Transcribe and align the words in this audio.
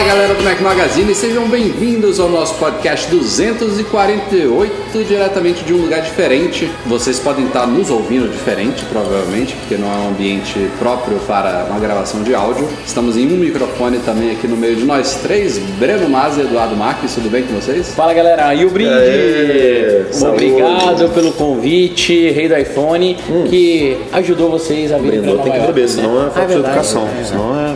Fala 0.00 0.12
galera 0.14 0.32
do 0.32 0.42
Mac 0.42 0.58
Magazine, 0.62 1.14
sejam 1.14 1.46
bem-vindos 1.46 2.18
ao 2.18 2.30
nosso 2.30 2.54
podcast 2.54 3.06
248, 3.10 5.04
diretamente 5.06 5.62
de 5.62 5.74
um 5.74 5.82
lugar 5.82 6.00
diferente. 6.00 6.70
Vocês 6.86 7.18
podem 7.18 7.44
estar 7.44 7.66
nos 7.66 7.90
ouvindo 7.90 8.26
diferente, 8.32 8.82
provavelmente, 8.86 9.54
porque 9.56 9.76
não 9.76 9.92
é 9.92 9.96
um 9.98 10.08
ambiente 10.08 10.58
próprio 10.78 11.18
para 11.26 11.66
uma 11.68 11.78
gravação 11.78 12.22
de 12.22 12.34
áudio. 12.34 12.66
Estamos 12.86 13.18
em 13.18 13.26
um 13.26 13.36
microfone 13.36 13.98
também 13.98 14.30
aqui 14.30 14.48
no 14.48 14.56
meio 14.56 14.74
de 14.74 14.86
nós 14.86 15.16
três, 15.16 15.58
Breno 15.58 16.08
Mas 16.08 16.38
e 16.38 16.40
Eduardo 16.40 16.74
Marques, 16.74 17.14
tudo 17.14 17.28
bem 17.28 17.42
com 17.42 17.52
vocês? 17.52 17.92
Fala 17.94 18.14
galera, 18.14 18.54
e 18.54 18.64
o 18.64 18.70
brinde? 18.70 18.94
Aê, 18.94 20.06
Obrigado 20.22 21.10
pelo 21.10 21.32
convite, 21.32 22.30
rei 22.30 22.48
do 22.48 22.56
iPhone, 22.56 23.18
que 23.50 23.98
ajudou 24.12 24.50
vocês 24.50 24.92
a 24.92 24.96
vir 24.96 25.20
Brindou 25.20 25.40
tem 25.40 25.52
que 25.52 25.58
beber, 25.58 25.82
York, 25.82 25.92
senão 25.92 26.14
né? 26.14 26.26
é 26.26 26.30
falta 26.30 26.40
de 26.40 26.54
verdade, 26.54 26.78
educação. 26.78 27.06
é. 27.20 27.22
Senão 27.22 27.60
é. 27.60 27.74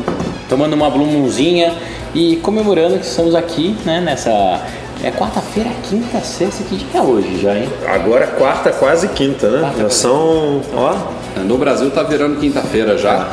Tomando 0.48 0.74
uma 0.74 0.90
blumunzinha 0.90 1.72
e 2.14 2.36
comemorando 2.36 2.98
que 2.98 3.04
estamos 3.06 3.34
aqui, 3.34 3.76
né, 3.84 4.00
nessa... 4.00 4.60
É 5.02 5.10
quarta-feira, 5.10 5.68
quinta, 5.82 6.18
sexta, 6.20 6.64
que 6.64 6.76
dia 6.76 6.98
é 6.98 7.02
hoje 7.02 7.38
já, 7.38 7.54
hein? 7.54 7.68
Agora 7.86 8.24
é 8.24 8.26
quarta, 8.28 8.70
quase 8.72 9.08
quinta, 9.08 9.50
né? 9.50 9.60
Quarta, 9.60 9.82
Já 9.82 9.90
são. 9.90 10.62
Ó. 10.72 10.96
No 11.42 11.58
Brasil 11.58 11.90
tá 11.90 12.02
virando 12.04 12.40
quinta-feira 12.40 12.96
já. 12.96 13.28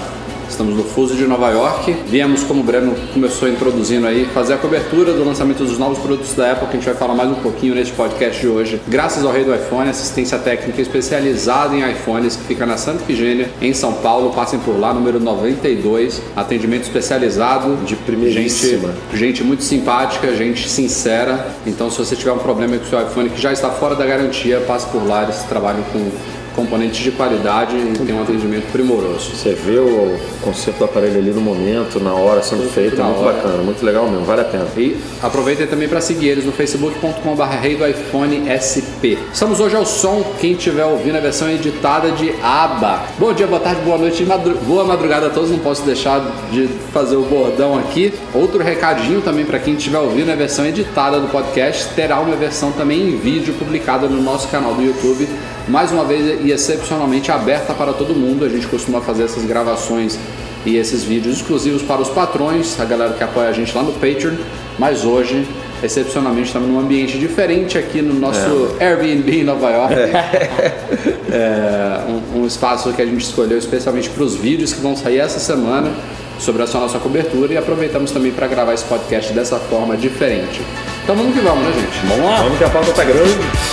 Estamos 0.52 0.75
no 0.75 0.83
fuso 0.83 1.16
de 1.16 1.25
Nova 1.25 1.49
York. 1.49 1.95
Viemos, 2.07 2.44
como 2.44 2.59
o 2.59 2.63
Breno 2.63 2.94
começou 3.13 3.47
introduzindo 3.47 4.05
aí, 4.05 4.25
fazer 4.33 4.53
a 4.55 4.57
cobertura 4.57 5.13
do 5.13 5.23
lançamento 5.23 5.63
dos 5.63 5.77
novos 5.77 5.97
produtos 5.99 6.33
da 6.33 6.52
Apple, 6.52 6.67
que 6.67 6.71
a 6.71 6.80
gente 6.80 6.85
vai 6.85 6.94
falar 6.94 7.16
mais 7.16 7.30
um 7.30 7.35
pouquinho 7.35 7.73
neste 7.73 7.94
podcast 7.94 8.41
de 8.41 8.49
hoje. 8.49 8.81
Graças 8.85 9.23
ao 9.23 9.31
Rei 9.31 9.45
do 9.45 9.55
iPhone, 9.55 9.89
assistência 9.89 10.38
técnica 10.38 10.81
especializada 10.81 11.73
em 11.73 11.89
iPhones, 11.89 12.35
que 12.35 12.44
fica 12.44 12.66
na 12.66 12.75
Santa 12.75 13.02
Efigênia, 13.02 13.49
em 13.61 13.73
São 13.73 13.94
Paulo. 13.94 14.33
Passem 14.33 14.59
por 14.59 14.77
lá, 14.77 14.94
número 14.94 15.22
92. 15.22 16.22
Atendimento 16.35 16.83
especializado. 16.83 17.77
De 17.85 17.95
primeiríssima. 17.95 18.89
Gente, 19.13 19.17
gente 19.17 19.44
muito 19.45 19.63
simpática, 19.63 20.35
gente 20.35 20.67
sincera. 20.67 21.47
Então, 21.66 21.89
se 21.89 21.97
você 21.97 22.13
tiver 22.13 22.33
um 22.33 22.39
problema 22.39 22.77
com 22.77 22.83
o 22.83 22.89
seu 22.89 23.02
iPhone 23.02 23.29
que 23.29 23.41
já 23.41 23.53
está 23.53 23.69
fora 23.69 23.95
da 23.95 24.05
garantia, 24.05 24.59
passe 24.67 24.85
por 24.88 25.07
lá. 25.07 25.23
Eles 25.23 25.38
trabalham 25.44 25.81
com 25.94 26.11
componentes 26.55 26.99
de 26.99 27.11
qualidade 27.11 27.75
e 27.75 27.94
tem 28.05 28.13
um 28.16 28.21
atendimento 28.21 28.71
primoroso. 28.71 29.31
Você 29.35 29.53
vê 29.53 29.77
o 29.80 30.17
conceito 30.41 30.77
do 30.77 30.85
aparelho 30.85 31.17
ali 31.17 31.31
no 31.31 31.41
momento, 31.41 31.99
na 31.99 32.13
hora 32.13 32.41
sendo 32.41 32.69
feito, 32.71 32.99
é 32.99 33.03
muito 33.03 33.19
hora. 33.21 33.33
bacana, 33.33 33.57
muito 33.63 33.85
legal 33.85 34.07
mesmo, 34.09 34.25
vale 34.25 34.41
a 34.41 34.45
pena. 34.45 34.66
E 34.77 34.97
aproveitem 35.22 35.67
também 35.67 35.88
para 35.88 36.02
seguir 36.02 36.29
eles 36.29 36.45
no 36.45 36.52
facebook.com.br 36.52 37.44
rei 37.61 37.75
do 37.75 37.88
iPhone 37.88 38.44
SP. 38.52 39.17
Estamos 39.33 39.59
hoje 39.59 39.75
ao 39.75 39.85
som, 39.85 40.23
quem 40.39 40.53
estiver 40.53 40.85
ouvindo 40.85 41.16
a 41.17 41.22
versão 41.22 41.49
editada 41.49 42.11
de 42.11 42.33
ABBA. 42.41 43.02
Bom 43.17 43.33
dia, 43.33 43.47
boa 43.47 43.59
tarde, 43.61 43.81
boa 43.81 43.97
noite, 43.97 44.23
madru- 44.23 44.57
boa 44.66 44.83
madrugada 44.83 45.28
a 45.28 45.29
todos. 45.29 45.50
Não 45.51 45.59
posso 45.59 45.83
deixar 45.83 46.19
de 46.51 46.68
fazer 46.94 47.16
o 47.16 47.23
bordão 47.23 47.78
aqui. 47.78 48.13
Outro 48.33 48.62
recadinho 48.63 49.22
também 49.22 49.45
para 49.45 49.59
quem 49.59 49.75
estiver 49.75 50.00
ouvindo 50.00 50.31
a 50.31 50.35
versão 50.35 50.66
editada 50.66 51.19
do 51.19 51.28
podcast, 51.28 51.89
terá 51.95 52.19
uma 52.19 52.35
versão 52.35 52.72
também 52.72 53.01
em 53.01 53.18
vídeo 53.18 53.53
publicada 53.53 54.07
no 54.07 54.22
nosso 54.22 54.47
canal 54.50 54.73
do 54.73 54.81
YouTube. 54.81 55.28
Mais 55.71 55.89
uma 55.89 56.03
vez 56.03 56.41
e 56.43 56.51
excepcionalmente 56.51 57.31
aberta 57.31 57.73
para 57.73 57.93
todo 57.93 58.13
mundo. 58.13 58.43
A 58.43 58.49
gente 58.49 58.67
costuma 58.67 58.99
fazer 58.99 59.23
essas 59.23 59.45
gravações 59.45 60.19
e 60.65 60.75
esses 60.75 61.03
vídeos 61.03 61.37
exclusivos 61.37 61.81
para 61.81 62.01
os 62.01 62.09
patrões, 62.09 62.77
a 62.77 62.83
galera 62.83 63.13
que 63.13 63.23
apoia 63.23 63.47
a 63.47 63.53
gente 63.53 63.73
lá 63.73 63.81
no 63.81 63.93
Patreon. 63.93 64.35
Mas 64.77 65.05
hoje, 65.05 65.47
excepcionalmente, 65.81 66.47
estamos 66.47 66.67
num 66.67 66.77
ambiente 66.77 67.17
diferente 67.17 67.77
aqui 67.77 68.01
no 68.01 68.13
nosso 68.13 68.75
Airbnb 68.81 69.39
em 69.39 69.43
Nova 69.45 69.69
York. 69.69 69.95
É, 71.33 72.01
um, 72.09 72.41
um 72.41 72.45
espaço 72.45 72.91
que 72.91 73.01
a 73.01 73.05
gente 73.05 73.23
escolheu 73.23 73.57
especialmente 73.57 74.09
para 74.09 74.21
os 74.21 74.35
vídeos 74.35 74.73
que 74.73 74.81
vão 74.81 74.97
sair 74.97 75.19
essa 75.19 75.39
semana 75.39 75.89
sobre 76.38 76.61
essa 76.61 76.77
nossa 76.77 76.99
cobertura 76.99 77.53
e 77.53 77.57
aproveitamos 77.57 78.11
também 78.11 78.33
para 78.33 78.47
gravar 78.47 78.73
esse 78.73 78.83
podcast 78.83 79.31
dessa 79.31 79.57
forma 79.57 79.95
diferente. 79.95 80.61
Então 81.05 81.15
vamos 81.15 81.33
que 81.33 81.39
vamos, 81.39 81.63
né, 81.63 81.71
gente? 81.71 82.05
Vamos 82.05 82.25
lá? 82.25 82.41
Vamos 82.41 82.57
que 82.57 82.63
a 82.65 82.69
pauta 82.69 82.91
tá 82.91 83.05
grande. 83.05 83.70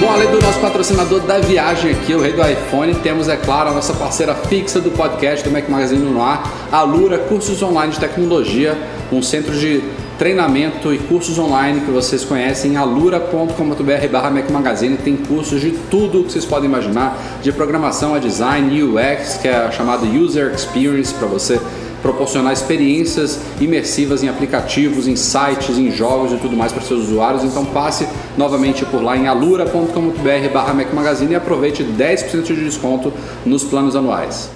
Bom, 0.00 0.10
além 0.10 0.30
do 0.30 0.40
nosso 0.40 0.60
patrocinador 0.60 1.20
da 1.20 1.38
viagem 1.38 1.92
aqui, 1.92 2.14
o 2.14 2.20
Rei 2.20 2.32
do 2.32 2.42
iPhone, 2.42 2.94
temos, 2.96 3.28
é 3.28 3.36
claro, 3.36 3.70
a 3.70 3.72
nossa 3.72 3.92
parceira 3.94 4.34
fixa 4.34 4.80
do 4.80 4.90
podcast 4.90 5.44
do 5.44 5.52
Mac 5.52 5.68
Magazine 5.68 6.02
no 6.02 6.20
ar, 6.20 6.68
a 6.70 6.82
Lura 6.82 7.18
Cursos 7.18 7.62
Online 7.62 7.92
de 7.92 8.00
Tecnologia, 8.00 8.76
um 9.12 9.22
centro 9.22 9.54
de 9.56 9.82
treinamento 10.18 10.92
e 10.92 10.98
cursos 10.98 11.38
online 11.38 11.80
que 11.80 11.90
vocês 11.90 12.24
conhecem, 12.24 12.76
alura.com.br 12.76 14.08
barra 14.10 14.30
Mac 14.30 14.50
Magazine, 14.50 14.96
tem 14.96 15.16
cursos 15.16 15.60
de 15.60 15.72
tudo 15.90 16.24
que 16.24 16.32
vocês 16.32 16.44
podem 16.44 16.68
imaginar, 16.68 17.16
de 17.42 17.52
programação 17.52 18.14
a 18.14 18.18
design, 18.18 18.82
UX, 18.82 19.38
que 19.40 19.48
é 19.48 19.56
a 19.56 19.70
chamada 19.70 20.06
User 20.06 20.52
Experience, 20.54 21.12
para 21.14 21.26
você 21.26 21.60
proporcionar 22.04 22.52
experiências 22.52 23.40
imersivas 23.58 24.22
em 24.22 24.28
aplicativos, 24.28 25.08
em 25.08 25.16
sites, 25.16 25.78
em 25.78 25.90
jogos 25.90 26.32
e 26.32 26.36
tudo 26.36 26.54
mais 26.54 26.70
para 26.70 26.82
seus 26.82 27.04
usuários. 27.04 27.42
Então 27.42 27.64
passe 27.64 28.06
novamente 28.36 28.84
por 28.84 29.02
lá 29.02 29.16
em 29.16 29.26
alura.com.br 29.26 30.52
barra 30.52 30.74
Magazine 30.92 31.32
e 31.32 31.34
aproveite 31.34 31.82
10% 31.82 32.42
de 32.42 32.62
desconto 32.62 33.10
nos 33.46 33.64
planos 33.64 33.96
anuais. 33.96 34.50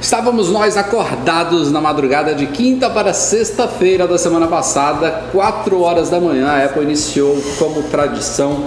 Estávamos 0.00 0.50
nós 0.50 0.78
acordados 0.78 1.70
na 1.70 1.82
madrugada 1.82 2.34
de 2.34 2.46
quinta 2.46 2.88
para 2.88 3.12
sexta-feira 3.12 4.08
da 4.08 4.16
semana 4.16 4.46
passada, 4.46 5.24
4 5.32 5.80
horas 5.80 6.08
da 6.08 6.18
manhã. 6.18 6.48
A 6.48 6.64
Apple 6.64 6.82
iniciou 6.82 7.36
como 7.58 7.82
tradição, 7.84 8.64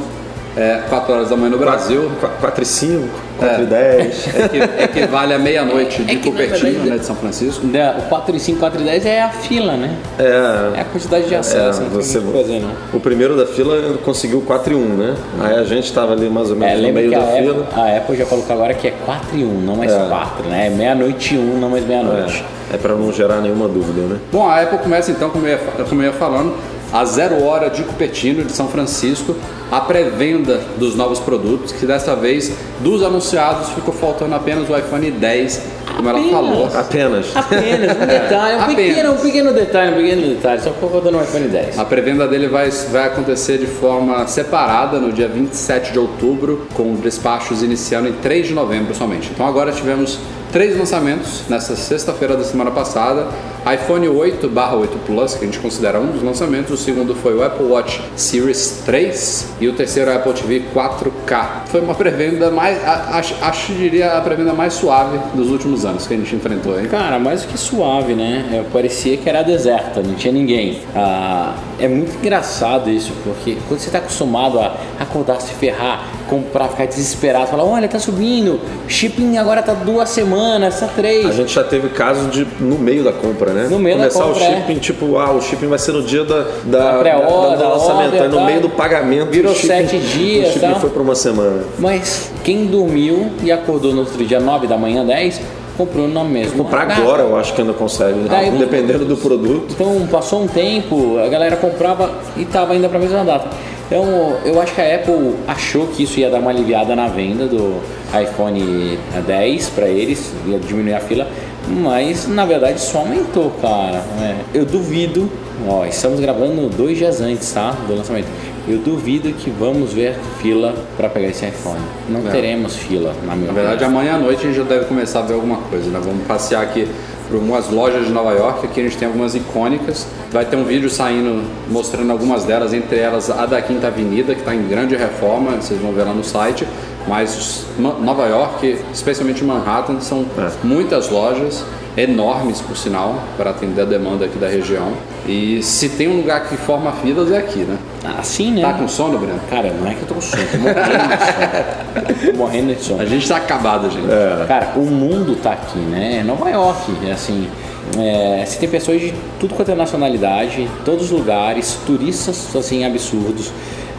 é, 0.58 0.82
4 0.90 1.14
horas 1.14 1.30
da 1.30 1.36
manhã 1.38 1.52
no 1.52 1.58
Brasil. 1.58 2.10
4 2.42 2.64
e 2.64 2.66
5, 2.66 3.08
4 3.38 3.64
e 3.64 3.66
10. 3.66 4.28
É 4.36 4.48
que, 4.48 4.84
equivale 5.00 5.34
à 5.34 5.40
meia-noite 5.40 6.04
de 6.04 6.12
É 6.12 6.16
que, 6.16 6.26
na 6.30 6.32
Cupertino, 6.32 6.72
verdade, 6.72 6.90
né, 6.90 6.98
de 6.98 7.06
São 7.06 7.16
Francisco. 7.16 7.68
Da- 7.68 7.96
O 8.00 8.02
4 8.10 8.36
e 8.36 8.40
5, 8.40 8.60
4 8.60 8.82
e 8.82 8.84
10 8.84 9.06
é 9.06 9.22
a 9.22 9.30
fila, 9.30 9.74
né? 9.78 9.96
É 10.18 10.78
É. 10.78 10.82
a 10.82 10.86
quantidade 10.86 11.28
de 11.28 11.36
acesso, 11.36 11.82
É, 11.82 11.84
não 11.84 11.90
tem 11.92 12.02
você, 12.02 12.20
que 12.20 12.32
fazer, 12.32 12.60
não. 12.60 12.72
o 12.94 13.00
primeiro 13.00 13.38
da 13.38 13.46
fila 13.46 13.98
conseguiu 14.04 14.42
4 14.42 14.74
e 14.74 14.76
1, 14.76 14.80
né? 14.96 15.16
Aí 15.42 15.56
a 15.58 15.64
gente 15.64 15.94
tava 15.94 16.14
ali 16.14 16.30
mais 16.30 16.50
ou 16.50 16.56
É, 16.56 16.60
menos 16.60 16.76
no 16.80 16.82
lembra 16.88 17.02
meio 17.02 17.10
que 17.12 17.16
a 17.16 17.20
da 17.20 17.26
Apple, 17.30 17.42
fila. 17.44 17.68
a 17.76 17.98
Apple 17.98 18.18
já 18.18 18.26
colocou 18.26 18.56
agora 18.56 18.74
que 18.74 18.88
é 18.88 18.94
4 19.06 19.38
e 19.38 19.44
1, 19.44 19.62
não 19.62 19.76
mais 19.76 19.92
É. 19.92 20.06
4, 20.10 20.44
né? 20.50 20.68
É 20.68 20.70
meia-noite 20.72 21.36
e 21.36 21.38
1, 21.38 21.60
não 21.60 21.70
mais 21.70 21.86
meia-noite. 21.86 22.44
É, 22.72 22.76
é 22.76 22.78
para 22.78 22.96
não 22.96 23.14
gerar 23.14 23.38
nenhuma 23.42 23.68
dúvida, 23.68 24.02
né? 24.02 24.20
Bom, 24.32 24.48
a 24.50 24.62
Apple 24.62 24.80
começa 24.80 25.12
então, 25.12 25.30
como 25.30 25.46
eu 25.46 25.52
ia, 25.52 25.58
como 25.88 26.02
eu 26.02 26.08
ia 26.08 26.14
falando, 26.14 26.54
a 26.92 27.04
zero 27.06 27.44
hora 27.44 27.70
de 27.70 27.84
Cupertino, 27.84 28.44
de 28.44 28.52
São 28.52 28.68
Francisco, 28.68 29.36
a 29.72 29.82
pré-venda 29.82 30.62
dos 30.78 30.96
novos 30.96 31.20
produtos, 31.20 31.72
que 31.74 31.86
dessa 31.86 32.16
vez, 32.16 32.52
dos 32.80 33.04
anunciados, 33.04 33.70
ficou 33.70 33.94
faltando 33.94 34.34
apenas 34.36 34.70
o 34.70 34.78
iPhone 34.78 35.12
10, 35.12 35.62
como 35.98 36.10
ela 36.10 36.20
Apenas? 36.20 36.32
falou. 36.32 36.66
Apenas. 36.74 37.36
Apenas, 37.36 37.98
um 37.98 38.06
detalhe, 38.08 38.56
um 38.56 38.62
Apenas. 38.62 38.76
pequeno, 38.76 39.12
um 39.12 39.18
pequeno 39.18 39.54
detalhe, 39.54 39.92
um 39.92 39.96
pequeno 39.96 40.22
detalhe, 40.36 40.62
só 40.62 40.72
ficou 40.72 40.90
faltando 40.90 41.18
um 41.18 41.22
iPhone 41.24 41.48
10. 41.48 41.78
A 41.80 41.86
pré-venda 41.86 42.28
dele 42.28 42.48
vai, 42.48 42.70
vai 42.70 43.06
acontecer 43.08 43.58
de 43.58 43.66
forma 43.68 44.26
separada 44.28 45.00
no 45.00 45.12
dia 45.12 45.28
27 45.28 45.92
de 45.92 46.00
outubro, 46.00 46.68
com 46.74 46.96
despachos 46.96 47.62
iniciando 47.62 48.08
em 48.08 48.14
3 48.14 48.48
de 48.48 48.54
novembro 48.54 48.96
somente. 48.96 49.30
Então 49.34 49.46
agora 49.46 49.72
tivemos 49.72 50.20
três 50.58 50.76
lançamentos 50.76 51.44
nessa 51.48 51.76
sexta-feira 51.76 52.36
da 52.36 52.44
semana 52.44 52.72
passada. 52.72 53.28
iPhone 53.72 54.08
8 54.08 54.52
8 54.52 54.98
Plus, 55.06 55.36
que 55.36 55.44
a 55.44 55.46
gente 55.46 55.60
considera 55.60 56.00
um 56.00 56.08
dos 56.08 56.24
lançamentos. 56.24 56.72
O 56.72 56.84
segundo 56.84 57.14
foi 57.14 57.36
o 57.36 57.44
Apple 57.44 57.68
Watch 57.68 58.02
Series 58.16 58.82
3 58.84 59.54
e 59.62 59.68
o 59.68 59.74
terceiro 59.74 60.10
é 60.10 60.16
o 60.16 60.18
Apple 60.18 60.34
TV 60.34 60.64
4K. 60.74 61.68
Foi 61.68 61.80
uma 61.80 61.94
pré-venda 61.94 62.50
mais, 62.50 62.84
acho, 62.84 63.36
acho 63.40 63.72
diria 63.74 64.14
a 64.14 64.22
pré-venda 64.22 64.52
mais 64.52 64.74
suave 64.74 65.20
dos 65.36 65.52
últimos 65.52 65.86
anos 65.86 66.08
que 66.08 66.16
a 66.16 66.18
gente 66.18 66.36
enfrentou, 66.36 66.80
hein? 66.80 66.88
Cara, 66.88 67.20
mais 67.20 67.44
do 67.44 67.50
que 67.50 67.58
suave, 67.60 68.16
né? 68.16 68.50
É, 68.52 68.64
parecia 68.74 69.16
que 69.16 69.30
era 69.30 69.44
deserta, 69.44 70.02
não 70.02 70.16
tinha 70.16 70.34
ninguém. 70.34 70.82
Ah, 70.96 71.54
é 71.80 71.88
muito 71.88 72.16
engraçado 72.18 72.90
isso, 72.90 73.14
porque 73.24 73.58
quando 73.68 73.80
você 73.80 73.92
tá 73.92 74.00
acostumado 74.00 74.60
a 74.60 74.76
acordar, 75.00 75.40
se 75.40 75.54
ferrar, 75.54 76.04
comprar, 76.28 76.68
ficar 76.70 76.86
desesperado, 76.86 77.48
falar, 77.48 77.64
olha, 77.64 77.88
tá 77.88 78.00
subindo, 78.00 78.60
shipping 78.88 79.38
agora 79.38 79.62
tá 79.64 79.74
duas 79.74 80.10
semanas, 80.10 80.80
tá 80.80 80.88
três. 80.88 81.26
A 81.26 81.32
gente 81.32 81.54
já 81.54 81.64
teve 81.64 81.90
caso 81.90 82.28
de, 82.30 82.46
no 82.60 82.78
meio 82.78 83.04
da 83.04 83.12
compra, 83.12 83.52
né? 83.54 83.68
No 83.70 83.80
meio 83.80 83.98
da 83.98 84.10
Começar 84.10 84.24
compra, 84.24 84.42
o 84.42 84.46
é. 84.46 84.56
shipping, 84.56 84.80
tipo, 84.80 85.18
ah, 85.18 85.32
o 85.32 85.42
shipping 85.42 85.68
vai 85.68 85.80
ser 85.80 85.92
no 85.94 86.04
dia 86.04 86.24
da, 86.24 86.46
da, 86.66 86.78
Da 86.80 87.04
da- 87.04 87.20
do 87.20 87.58
da 87.58 87.70
lançamento. 87.70 88.06
order, 88.06 88.22
Aí 88.24 88.28
no 88.30 88.38
tá? 88.38 88.46
meio 88.46 88.62
do 88.62 88.70
pagamento, 88.70 89.32
Virou 89.32 89.52
o 89.52 89.56
shipping- 89.56 89.68
sete 89.68 89.98
dias, 90.00 90.50
O 90.50 90.54
shipping 90.54 90.74
tá? 90.74 90.80
foi 90.80 90.90
pra 90.90 91.02
uma 91.02 91.16
semana. 91.16 91.64
Mas 91.80 92.32
quem 92.44 92.66
dormiu 92.66 93.32
e 93.44 93.52
acordou 93.52 93.94
no 93.94 94.00
outro 94.02 94.24
dia, 94.26 94.40
9 94.40 94.68
da 94.68 94.78
manhã, 94.78 95.06
10, 95.06 95.40
comprou 95.78 96.08
na 96.08 96.24
mesma 96.24 96.64
Comprar 96.64 96.90
agora 96.92 97.22
eu 97.22 97.38
acho 97.38 97.54
que 97.54 97.62
ainda 97.62 97.72
consegue, 97.74 98.14
né? 98.20 98.28
Daí- 98.30 98.50
dependendo 98.52 99.06
do 99.06 99.16
produto. 99.16 99.68
Então 99.74 100.08
passou 100.12 100.42
um 100.44 100.48
tempo, 100.48 101.20
a 101.24 101.28
galera 101.28 101.56
comprava 101.56 102.10
e 102.36 102.46
tava 102.46 102.74
ainda 102.74 102.90
para 102.90 102.98
a 102.98 103.02
mesma 103.02 103.24
data. 103.24 103.48
Então 103.88 104.38
eu 104.44 104.62
acho 104.62 104.76
que 104.76 104.82
a 104.82 104.96
Apple 104.96 105.36
achou 105.48 105.88
que 105.88 106.04
isso 106.04 106.20
ia 106.20 106.30
dar 106.30 106.40
uma 106.40 106.52
aliviada 106.52 106.94
na 106.94 107.08
venda 107.08 107.48
do 107.48 107.82
iPhone 108.22 109.00
10 109.26 109.70
para 109.70 109.88
eles, 109.88 110.34
ia 110.46 110.60
diminuir 110.60 110.94
a 110.94 111.00
fila, 111.00 111.28
mas 111.70 112.28
na 112.28 112.46
verdade 112.46 112.82
só 112.82 113.00
aumentou, 113.00 113.52
cara. 113.62 114.04
É, 114.22 114.36
eu 114.54 114.66
duvido, 114.66 115.32
ó, 115.66 115.86
estamos 115.86 116.20
gravando 116.20 116.68
dois 116.70 116.98
dias 116.98 117.22
antes, 117.22 117.50
tá, 117.52 117.72
do 117.88 117.96
lançamento. 117.96 118.28
Eu 118.68 118.80
duvido 118.80 119.32
que 119.32 119.50
vamos 119.50 119.94
ver 119.94 120.16
fila 120.42 120.76
para 120.98 121.08
pegar 121.08 121.30
esse 121.30 121.46
iPhone. 121.46 121.80
Não 122.10 122.20
É. 122.28 122.32
teremos 122.32 122.76
fila, 122.76 123.14
na 123.26 123.34
minha 123.36 123.48
Na 123.48 123.54
verdade, 123.54 123.84
amanhã 123.86 124.16
à 124.16 124.18
noite 124.18 124.42
a 124.42 124.48
gente 124.48 124.58
já 124.58 124.64
deve 124.64 124.86
começar 124.86 125.20
a 125.20 125.22
ver 125.22 125.36
alguma 125.36 125.58
coisa, 125.70 125.90
né? 125.90 126.00
Vamos 126.04 126.28
passear 126.28 126.62
aqui 126.64 126.86
por 127.30 127.36
algumas 127.36 127.70
lojas 127.70 128.06
de 128.06 128.12
Nova 128.12 128.32
York, 128.34 128.66
aqui 128.66 128.82
a 128.82 128.84
gente 128.84 128.98
tem 128.98 129.08
algumas 129.08 129.36
icônicas. 129.36 130.06
Vai 130.32 130.44
ter 130.46 130.58
um 130.58 130.64
vídeo 130.66 130.90
saindo 130.90 131.44
mostrando 131.70 132.12
algumas 132.12 132.44
delas, 132.44 132.74
entre 132.74 132.98
elas 133.00 133.30
a 133.30 133.46
da 133.46 133.62
Quinta 133.62 133.88
Avenida, 133.88 134.34
que 134.34 134.42
está 134.42 134.54
em 134.54 134.68
grande 134.68 134.96
reforma, 134.98 135.52
vocês 135.52 135.80
vão 135.80 135.94
ver 135.94 136.04
lá 136.04 136.14
no 136.14 136.24
site. 136.24 136.68
Mas 137.08 137.66
Ma- 137.80 137.94
Nova 137.94 138.26
York, 138.28 138.78
especialmente 138.94 139.42
Manhattan, 139.46 140.02
são 140.02 140.26
É. 140.38 140.50
muitas 140.64 141.10
lojas, 141.10 141.64
enormes 141.98 142.62
por 142.62 142.78
sinal, 142.78 143.16
para 143.36 143.50
atender 143.50 143.82
a 143.82 143.86
demanda 143.86 144.26
aqui 144.26 144.38
da 144.38 144.48
região. 144.48 144.94
E 145.28 145.62
se 145.64 145.90
tem 145.90 146.08
um 146.08 146.18
lugar 146.18 146.48
que 146.48 146.56
forma 146.56 146.92
filas 146.94 147.32
é 147.32 147.38
aqui, 147.38 147.60
né? 147.60 147.78
Assim, 148.20 148.52
né? 148.52 148.62
Tá 148.62 148.74
com 148.74 148.88
sono, 148.88 149.18
Breno? 149.18 149.40
Cara, 149.50 149.74
não 149.74 149.90
é 149.90 149.96
que 149.96 150.04
eu 150.04 150.08
tô 150.08 150.14
com 150.14 150.22
sono, 150.22 150.44
tô 150.46 150.58
morrendo 150.60 150.76
de 151.16 152.24
sono. 152.24 152.38
Morrendo 152.38 152.76
de 152.76 152.84
sono. 152.84 153.02
A 153.02 153.06
gente 153.06 153.28
tá 153.28 153.38
acabado, 153.38 153.90
gente. 153.90 154.08
Cara, 154.48 154.74
o 154.76 154.82
mundo 154.82 155.36
tá 155.42 155.54
aqui, 155.54 155.80
né? 155.80 156.20
É 156.20 156.24
Nova 156.24 156.48
York, 156.50 156.94
é 157.04 157.12
assim. 157.12 157.50
É, 157.98 158.46
você 158.46 158.60
tem 158.60 158.70
pessoas 158.70 159.02
de 159.02 159.14
tudo 159.40 159.56
quanto 159.56 159.72
é 159.72 159.76
nacionalidade, 159.76 160.70
todos 160.86 161.06
os 161.06 161.12
lugares, 161.12 161.80
turistas 161.86 162.56
assim 162.56 162.86
absurdos. 162.86 163.52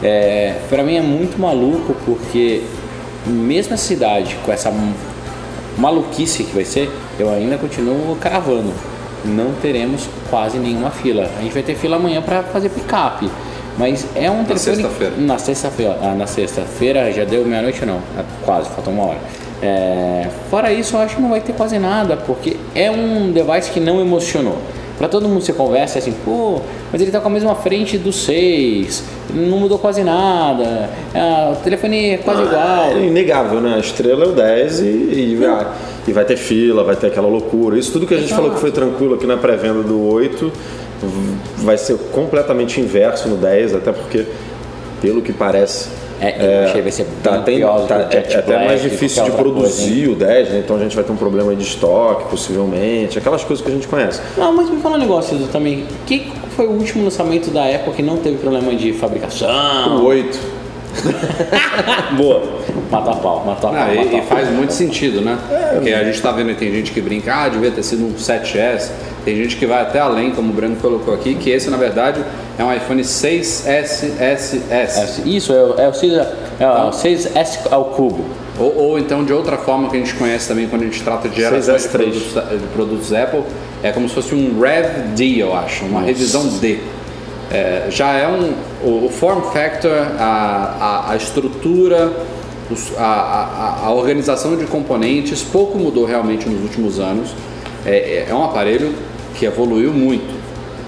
É, 0.02 0.54
para 0.68 0.84
mim 0.84 0.96
é 0.96 1.02
muito 1.02 1.40
maluco 1.40 1.96
porque 2.04 2.62
mesmo 3.26 3.74
a 3.74 3.76
cidade 3.76 4.36
com 4.44 4.52
essa 4.52 4.72
maluquice 5.76 6.44
que 6.44 6.54
vai 6.54 6.64
ser, 6.64 6.90
eu 7.22 7.30
ainda 7.30 7.56
continuo 7.58 8.16
cravando. 8.16 8.72
Não 9.24 9.52
teremos 9.60 10.08
quase 10.30 10.58
nenhuma 10.58 10.90
fila. 10.90 11.28
A 11.38 11.42
gente 11.42 11.52
vai 11.52 11.62
ter 11.62 11.74
fila 11.74 11.96
amanhã 11.96 12.22
para 12.22 12.42
fazer 12.44 12.68
picape. 12.68 13.28
Mas 13.76 14.06
é 14.14 14.30
um 14.30 14.44
telefone. 14.44 14.76
sexta-feira. 14.76 15.14
Na 15.18 15.38
sexta-feira. 15.38 15.98
Ah, 16.02 16.14
na 16.14 16.26
sexta-feira 16.26 17.12
já 17.12 17.24
deu 17.24 17.44
meia-noite 17.44 17.84
não. 17.84 18.00
Ah, 18.16 18.24
Quase, 18.44 18.68
faltou 18.70 18.92
uma 18.92 19.04
hora. 19.06 19.18
É, 19.60 20.28
fora 20.50 20.72
isso, 20.72 20.96
eu 20.96 21.00
acho 21.00 21.16
que 21.16 21.22
não 21.22 21.30
vai 21.30 21.40
ter 21.40 21.52
quase 21.52 21.78
nada, 21.78 22.16
porque 22.16 22.56
é 22.74 22.90
um 22.90 23.32
device 23.32 23.70
que 23.70 23.80
não 23.80 24.00
emocionou. 24.00 24.58
Pra 24.98 25.06
todo 25.08 25.28
mundo 25.28 25.40
você 25.40 25.52
conversa 25.52 25.98
é 25.98 26.00
assim, 26.00 26.12
pô, 26.24 26.60
mas 26.92 27.00
ele 27.00 27.10
tá 27.12 27.20
com 27.20 27.28
a 27.28 27.30
mesma 27.30 27.54
frente 27.54 27.96
do 27.96 28.12
6, 28.12 29.04
não 29.32 29.58
mudou 29.58 29.78
quase 29.78 30.02
nada, 30.02 30.90
ah, 31.14 31.52
o 31.56 31.62
telefone 31.62 32.10
é 32.10 32.16
quase 32.18 32.42
igual. 32.42 32.90
É 32.90 32.98
inegável, 33.06 33.60
né? 33.60 33.74
A 33.76 33.78
estrela 33.78 34.24
é 34.24 34.28
o 34.28 34.32
10 34.32 34.80
e, 34.80 34.84
e, 34.84 35.36
vai, 35.36 35.66
e 36.08 36.12
vai 36.12 36.24
ter 36.24 36.36
fila, 36.36 36.82
vai 36.82 36.96
ter 36.96 37.06
aquela 37.06 37.28
loucura. 37.28 37.78
Isso 37.78 37.92
tudo 37.92 38.06
que 38.08 38.14
a 38.14 38.18
gente 38.18 38.34
falou 38.34 38.50
que 38.50 38.58
foi 38.60 38.72
tranquilo 38.72 39.14
aqui 39.14 39.26
na 39.26 39.36
pré-venda 39.36 39.84
do 39.84 40.02
8 40.04 40.52
v- 41.00 41.36
vai 41.64 41.78
ser 41.78 41.96
completamente 42.12 42.80
inverso 42.80 43.28
no 43.28 43.36
10, 43.36 43.76
até 43.76 43.92
porque, 43.92 44.26
pelo 45.00 45.22
que 45.22 45.32
parece. 45.32 45.88
É, 46.20 46.36
eu 46.38 46.60
achei 46.64 46.74
que 46.76 46.82
vai 46.82 46.90
ser 46.92 47.06
tá, 47.22 47.38
tem- 47.42 47.56
pior 47.58 47.86
tá- 47.86 48.08
é 48.10 48.36
até 48.36 48.64
mais 48.66 48.82
difícil 48.82 49.22
de 49.24 49.30
outra 49.30 49.44
coisa, 49.44 49.58
produzir 49.60 50.08
o 50.08 50.14
10, 50.16 50.48
né? 50.50 50.58
Então 50.64 50.76
a 50.76 50.80
gente 50.80 50.94
vai 50.96 51.04
ter 51.04 51.12
um 51.12 51.16
problema 51.16 51.54
de 51.54 51.62
estoque, 51.62 52.24
possivelmente, 52.28 53.18
aquelas 53.18 53.44
coisas 53.44 53.64
que 53.64 53.70
a 53.70 53.74
gente 53.74 53.86
conhece. 53.86 54.20
Não, 54.36 54.52
mas 54.54 54.68
me 54.68 54.80
fala 54.80 54.96
um 54.96 54.98
negócio 55.00 55.36
Edu, 55.36 55.46
também. 55.48 55.84
Que 56.06 56.30
foi 56.56 56.66
o 56.66 56.72
último 56.72 57.04
lançamento 57.04 57.50
da 57.50 57.64
Apple 57.66 57.92
que 57.92 58.02
não 58.02 58.16
teve 58.16 58.36
problema 58.38 58.74
de 58.74 58.92
fabricação? 58.92 59.98
O 60.00 60.04
8. 60.06 60.57
Boa. 62.16 62.42
Mata 62.90 63.10
a 63.10 63.16
pau, 63.16 63.44
mata 63.44 63.68
a 63.68 63.70
pau. 63.70 63.74
Ah, 63.80 63.86
mata 63.86 63.94
e, 63.94 63.98
a 63.98 64.04
e 64.04 64.10
pau. 64.10 64.22
faz 64.22 64.50
muito 64.50 64.72
sentido, 64.72 65.20
né? 65.20 65.38
Porque 65.74 65.92
a 65.92 66.04
gente 66.04 66.20
tá 66.22 66.32
vendo, 66.32 66.54
tem 66.56 66.72
gente 66.72 66.90
que 66.92 67.00
brinca, 67.00 67.34
ah, 67.34 67.48
devia 67.48 67.70
ter 67.70 67.82
sido 67.82 68.04
um 68.06 68.14
7S. 68.14 68.90
Tem 69.24 69.36
gente 69.36 69.56
que 69.56 69.66
vai 69.66 69.82
até 69.82 69.98
além, 70.00 70.30
como 70.30 70.50
o 70.50 70.54
Branco 70.54 70.76
colocou 70.80 71.12
aqui, 71.12 71.34
que 71.34 71.50
esse, 71.50 71.68
na 71.68 71.76
verdade, 71.76 72.20
é 72.58 72.64
um 72.64 72.72
iPhone 72.72 73.02
6S 73.02 73.64
SS. 74.18 74.62
É, 74.70 75.28
Isso, 75.28 75.52
é, 75.52 75.62
o- 75.62 75.74
é 75.78 75.88
o 75.88 75.92
6, 75.92 76.12
é 76.14 76.66
o 76.66 76.90
6S 76.92 77.58
ao 77.70 77.84
cubo. 77.86 78.24
Ou, 78.58 78.76
ou 78.76 78.98
então, 78.98 79.24
de 79.24 79.32
outra 79.32 79.56
forma 79.58 79.88
que 79.90 79.96
a 79.96 80.00
gente 80.00 80.14
conhece 80.14 80.48
também 80.48 80.66
quando 80.66 80.82
a 80.82 80.86
gente 80.86 81.02
trata 81.02 81.28
de 81.28 81.36
gerações 81.36 81.66
de 81.66 81.88
6S3. 81.88 81.90
produtos, 81.90 82.32
de 82.60 82.66
produtos 82.72 83.12
Apple, 83.12 83.42
é 83.82 83.92
como 83.92 84.08
se 84.08 84.14
fosse 84.14 84.34
um 84.34 84.58
Rev 84.60 85.14
D, 85.14 85.36
eu 85.42 85.54
acho, 85.54 85.84
uma 85.84 86.00
revisão 86.00 86.46
D. 86.58 86.78
É, 87.50 87.86
já 87.90 88.12
é 88.12 88.26
um. 88.28 88.52
O, 88.82 89.06
o 89.06 89.08
form 89.08 89.52
factor, 89.52 89.90
a, 90.18 91.04
a, 91.08 91.12
a 91.12 91.16
estrutura, 91.16 92.12
a, 92.96 93.86
a, 93.86 93.92
organização 93.92 94.56
de 94.56 94.66
componentes, 94.66 95.42
pouco 95.42 95.78
mudou 95.78 96.04
realmente 96.04 96.48
nos 96.48 96.62
últimos 96.62 97.00
anos. 97.00 97.30
É, 97.84 98.26
é 98.28 98.34
um 98.34 98.44
aparelho 98.44 98.94
que 99.34 99.46
evoluiu 99.46 99.92
muito 99.92 100.37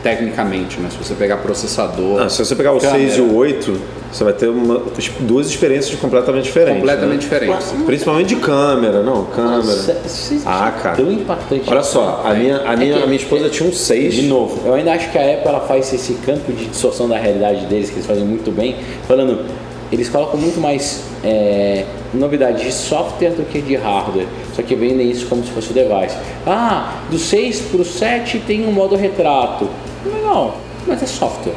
tecnicamente, 0.03 0.81
né? 0.81 0.89
Se 0.91 0.97
você 0.97 1.15
pegar 1.15 1.37
processador. 1.39 2.23
Ah, 2.23 2.29
se 2.29 2.45
você 2.45 2.55
pegar 2.55 2.73
o 2.73 2.81
câmera, 2.81 2.99
6 2.99 3.17
e 3.19 3.21
o 3.21 3.35
8, 3.35 3.81
você 4.11 4.25
vai 4.25 4.33
ter 4.33 4.49
uma- 4.49 4.83
duas 5.21 5.47
experiências 5.49 5.99
completamente 6.01 6.45
diferentes. 6.45 6.79
completamente 6.81 7.13
né? 7.13 7.19
diferentes. 7.19 7.75
Principalmente 7.87 8.29
de 8.29 8.37
câmera, 8.37 9.03
não, 9.03 9.25
câmera. 9.27 9.59
Nossa, 9.63 9.97
Ah, 10.47 10.73
cara. 10.83 10.97
Tão 10.97 11.11
impactante. 11.13 11.65
Olha 11.69 11.83
só, 11.83 12.23
a 12.25 12.35
minha, 12.35 12.59
a 12.63 12.77
minha, 12.77 12.97
que- 12.97 13.03
a 13.03 13.07
minha 13.07 13.17
esposa 13.19 13.49
tinha 13.49 13.69
um 13.69 13.73
6. 13.73 14.15
De 14.15 14.23
novo, 14.23 14.67
eu 14.67 14.75
ainda 14.75 14.93
acho 14.93 15.11
que 15.11 15.19
a 15.19 15.23
Apple 15.35 15.49
ela 15.49 15.61
faz 15.61 15.93
esse 15.93 16.15
campo 16.25 16.53
de 16.53 16.67
distorção 16.67 17.09
da 17.09 17.17
realidade 17.19 17.67
deles, 17.67 17.89
que 17.91 17.97
eles 17.97 18.07
fazem 18.07 18.25
muito 18.25 18.51
bem, 18.51 18.77
falando, 19.07 19.45
eles 19.93 20.09
colocam 20.09 20.39
muito 20.41 20.61
mais 20.61 21.03
é, 21.23 21.85
novidade 22.15 22.65
de 22.65 22.73
software 22.73 23.33
do 23.33 23.43
que 23.45 23.61
de 23.61 23.77
hardware, 23.77 24.27
só 24.57 24.63
que 24.63 24.75
vendem 24.75 25.11
isso 25.11 25.27
como 25.27 25.45
se 25.45 25.51
fosse 25.51 25.71
o 25.71 25.75
device. 25.75 26.17
Ah, 26.47 26.95
do 27.11 27.19
6 27.19 27.61
para 27.61 27.83
o 27.83 27.85
7 27.85 28.39
tem 28.47 28.67
um 28.67 28.73
modo 28.73 28.97
retrato. 28.97 29.69
Mas 30.87 31.03
é 31.03 31.07
software. 31.07 31.55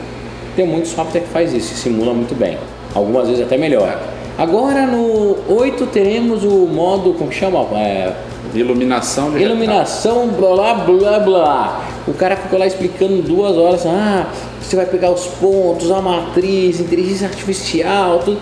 Tem 0.55 0.65
muito 0.67 0.87
software 0.87 1.21
que 1.21 1.29
faz 1.29 1.53
isso 1.53 1.73
simula 1.75 2.13
muito 2.13 2.35
bem, 2.35 2.57
algumas 2.93 3.27
vezes 3.27 3.43
até 3.43 3.57
melhor. 3.57 3.99
Agora 4.37 4.85
no 4.87 5.37
8 5.47 5.85
teremos 5.87 6.43
o 6.43 6.67
modo, 6.67 7.13
como 7.13 7.29
que 7.29 7.35
chama? 7.35 7.59
É, 7.77 8.13
Iluminação 8.53 9.37
Iluminação, 9.37 10.27
blá 10.27 10.73
blá 10.73 11.19
blá. 11.19 11.85
O 12.07 12.13
cara 12.13 12.35
ficou 12.35 12.59
lá 12.59 12.67
explicando 12.67 13.21
duas 13.21 13.57
horas. 13.57 13.85
Ah, 13.85 14.27
você 14.61 14.75
vai 14.75 14.85
pegar 14.85 15.11
os 15.11 15.25
pontos, 15.25 15.89
a 15.89 16.01
matriz, 16.01 16.79
inteligência 16.79 17.27
artificial, 17.27 18.19
tudo. 18.19 18.39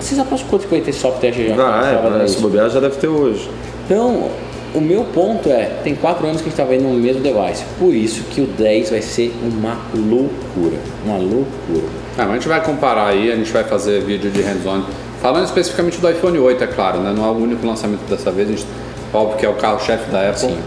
Vocês 0.00 0.18
apostam 0.20 0.48
quanto 0.48 0.62
que 0.62 0.70
vai 0.70 0.80
ter 0.80 0.92
software 0.92 1.32
já? 1.32 1.54
Vai, 1.54 2.24
isso? 2.24 2.36
se 2.36 2.40
bobear 2.42 2.68
já 2.70 2.80
deve 2.80 2.96
ter 2.96 3.08
hoje. 3.08 3.48
Então, 3.84 4.28
o 4.74 4.80
meu 4.80 5.04
ponto 5.04 5.48
é, 5.48 5.78
tem 5.84 5.94
quatro 5.94 6.26
anos 6.26 6.40
que 6.40 6.48
a 6.48 6.50
gente 6.50 6.60
está 6.60 6.64
vendo 6.64 6.82
no 6.82 6.94
mesmo 6.94 7.22
device. 7.22 7.64
Por 7.78 7.94
isso 7.94 8.24
que 8.24 8.40
o 8.40 8.46
10 8.46 8.90
vai 8.90 9.00
ser 9.00 9.32
uma 9.40 9.78
loucura. 9.94 10.78
Uma 11.04 11.16
loucura. 11.16 11.88
Ah, 12.18 12.22
mas 12.22 12.30
a 12.30 12.34
gente 12.34 12.48
vai 12.48 12.62
comparar 12.62 13.06
aí, 13.06 13.30
a 13.30 13.36
gente 13.36 13.52
vai 13.52 13.62
fazer 13.62 14.02
vídeo 14.02 14.30
de 14.30 14.42
hands-on. 14.42 14.82
Falando 15.22 15.44
especificamente 15.44 16.00
do 16.00 16.10
iPhone 16.10 16.38
8, 16.38 16.64
é 16.64 16.66
claro, 16.66 16.98
né? 16.98 17.14
não 17.16 17.24
é 17.24 17.28
o 17.28 17.36
único 17.36 17.64
lançamento 17.66 18.02
dessa 18.10 18.30
vez, 18.30 18.48
a 18.48 18.52
gente, 18.52 18.66
óbvio 19.12 19.38
que 19.38 19.46
é 19.46 19.48
o 19.48 19.54
carro-chefe 19.54 20.10
da 20.10 20.28
Apple, 20.28 20.50
Sim. 20.50 20.58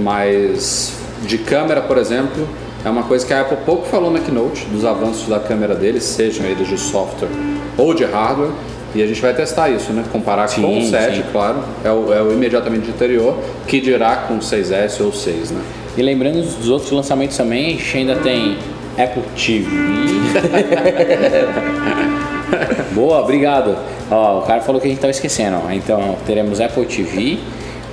mas 0.00 0.94
de 1.22 1.38
câmera, 1.38 1.80
por 1.80 1.96
exemplo, 1.96 2.48
é 2.84 2.88
uma 2.88 3.04
coisa 3.04 3.24
que 3.24 3.32
a 3.32 3.42
Apple 3.42 3.58
pouco 3.64 3.86
falou 3.86 4.10
na 4.10 4.18
Keynote, 4.18 4.64
dos 4.66 4.84
avanços 4.84 5.28
da 5.28 5.38
câmera 5.38 5.74
deles, 5.74 6.02
sejam 6.02 6.44
eles 6.46 6.66
de 6.66 6.78
software 6.78 7.28
ou 7.76 7.94
de 7.94 8.04
hardware, 8.04 8.50
e 8.94 9.02
a 9.02 9.06
gente 9.06 9.20
vai 9.20 9.34
testar 9.34 9.68
isso, 9.70 9.92
né? 9.92 10.04
Comparar 10.10 10.48
Sim, 10.48 10.62
com 10.62 10.78
o 10.78 10.82
7, 10.82 11.16
sim. 11.16 11.24
claro, 11.30 11.62
é 11.84 11.90
o, 11.90 12.12
é 12.12 12.22
o 12.22 12.32
imediatamente 12.32 12.90
anterior, 12.90 13.38
que 13.66 13.80
dirá 13.80 14.16
com 14.16 14.34
o 14.34 14.38
6S 14.38 15.04
ou 15.04 15.12
6, 15.12 15.52
né? 15.52 15.60
E 15.96 16.02
lembrando 16.02 16.42
dos 16.42 16.68
outros 16.68 16.90
lançamentos 16.90 17.36
também, 17.36 17.66
a 17.66 17.70
gente 17.70 17.98
ainda 17.98 18.16
tem 18.16 18.56
Apple 18.98 19.22
TV. 19.36 19.68
Boa, 22.92 23.20
obrigado. 23.20 23.76
Ó, 24.10 24.40
o 24.40 24.42
cara 24.42 24.60
falou 24.60 24.80
que 24.80 24.86
a 24.86 24.90
gente 24.90 24.98
estava 24.98 25.10
esquecendo. 25.10 25.58
ó. 25.64 25.70
Então 25.70 26.16
teremos 26.26 26.60
Apple 26.60 26.86
TV 26.86 27.38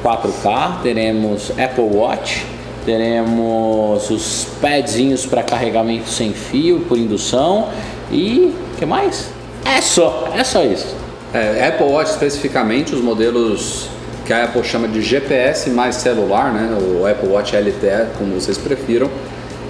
4K, 0.04 0.82
teremos 0.82 1.52
Apple 1.52 1.84
Watch, 1.84 2.46
teremos 2.86 4.10
os 4.10 4.48
padzinhos 4.62 5.26
para 5.26 5.44
carregamento 5.44 6.10
sem 6.10 6.34
fio 6.34 6.82
por 6.88 6.98
indução 6.98 7.68
e 8.12 8.54
o 8.74 8.78
que 8.78 8.86
mais? 8.86 9.30
É 9.76 9.82
só, 9.82 10.30
é 10.36 10.44
só 10.44 10.64
isso. 10.64 10.96
É, 11.34 11.68
Apple 11.68 11.86
Watch 11.88 12.12
especificamente, 12.12 12.96
os 12.96 13.02
modelos 13.02 13.90
que 14.26 14.34
a 14.34 14.46
Apple 14.46 14.64
chama 14.64 14.88
de 14.88 15.02
GPS 15.02 15.70
mais 15.70 15.96
celular, 15.96 16.52
né? 16.54 16.78
O 17.00 17.06
Apple 17.06 17.30
Watch 17.30 17.56
LTE, 17.56 18.08
como 18.18 18.34
vocês 18.34 18.58
prefiram, 18.58 19.10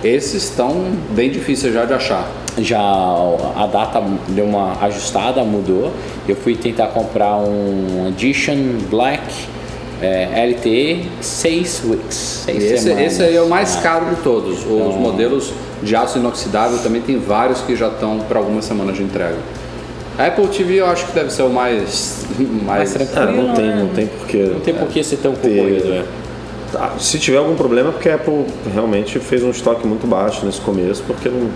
esses 0.04 0.44
estão 0.44 0.86
bem 1.12 1.30
difíceis 1.30 1.74
já 1.74 1.86
de 1.86 1.94
achar. 1.94 2.28
Já 2.60 2.80
a 2.80 3.70
data 3.72 4.02
deu 4.30 4.46
uma 4.46 4.74
ajustada, 4.86 5.44
mudou. 5.44 5.92
Eu 6.28 6.36
fui 6.36 6.56
tentar 6.56 6.88
comprar 6.88 7.38
um 7.38 8.08
Edition 8.10 8.56
Black 8.90 9.22
é, 10.02 10.46
LTE 10.52 11.08
6 11.22 11.82
weeks. 11.86 12.16
Seis 12.46 12.64
Esse, 12.64 12.90
esse 12.92 13.24
aí 13.24 13.36
é 13.36 13.42
o 13.42 13.50
mais 13.50 13.78
Ah. 13.78 13.82
caro 13.82 14.06
de 14.08 14.22
todos. 14.22 14.60
Os 14.60 14.96
modelos 14.96 15.52
de 15.84 15.96
aço 15.96 16.18
inoxidável 16.18 16.80
também 16.80 17.02
tem 17.02 17.20
vários 17.20 17.62
que 17.62 17.76
já 17.76 17.88
estão 17.90 18.20
para 18.28 18.40
algumas 18.40 18.66
semanas 18.66 18.96
de 18.96 19.04
entrega. 19.04 19.38
A 20.18 20.26
Apple 20.28 20.48
TV 20.48 20.76
eu 20.80 20.86
acho 20.88 21.06
que 21.08 21.12
deve 21.14 21.32
ser 21.32 21.44
o 21.44 21.50
mais. 21.50 22.26
mais, 22.40 22.64
Mais 22.66 22.94
tranquilo. 22.94 23.22
Ah, 23.22 23.32
não 23.32 23.54
tem, 23.54 23.66
né? 23.68 23.76
não 23.84 23.90
tem 23.90 24.08
porquê. 24.08 24.50
Não 24.52 24.60
tem 24.62 24.74
por 24.74 24.88
que 24.88 25.04
ser 25.04 25.18
tão 25.18 25.34
Ter- 25.34 25.50
concorrido, 25.56 25.94
é. 25.94 26.04
Tá, 26.72 26.94
Se 27.00 27.18
tiver 27.20 27.38
algum 27.38 27.56
problema 27.56 27.90
é 27.90 27.92
porque 27.94 28.10
a 28.10 28.16
Apple 28.16 28.46
realmente 28.74 29.20
fez 29.20 29.44
um 29.44 29.52
estoque 29.52 29.86
muito 29.88 30.06
baixo 30.08 30.46
nesse 30.46 30.60
começo, 30.62 31.04
porque 31.06 31.30
não, 31.30 31.50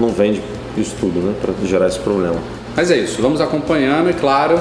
não 0.00 0.08
vende 0.08 0.42
isso 0.76 0.94
tudo, 1.00 1.20
né? 1.20 1.32
Para 1.40 1.54
gerar 1.66 1.86
esse 1.86 1.98
problema. 2.00 2.36
Mas 2.76 2.90
é 2.90 2.96
isso, 2.98 3.22
vamos 3.22 3.40
acompanhando 3.40 4.10
e 4.10 4.12
claro, 4.12 4.58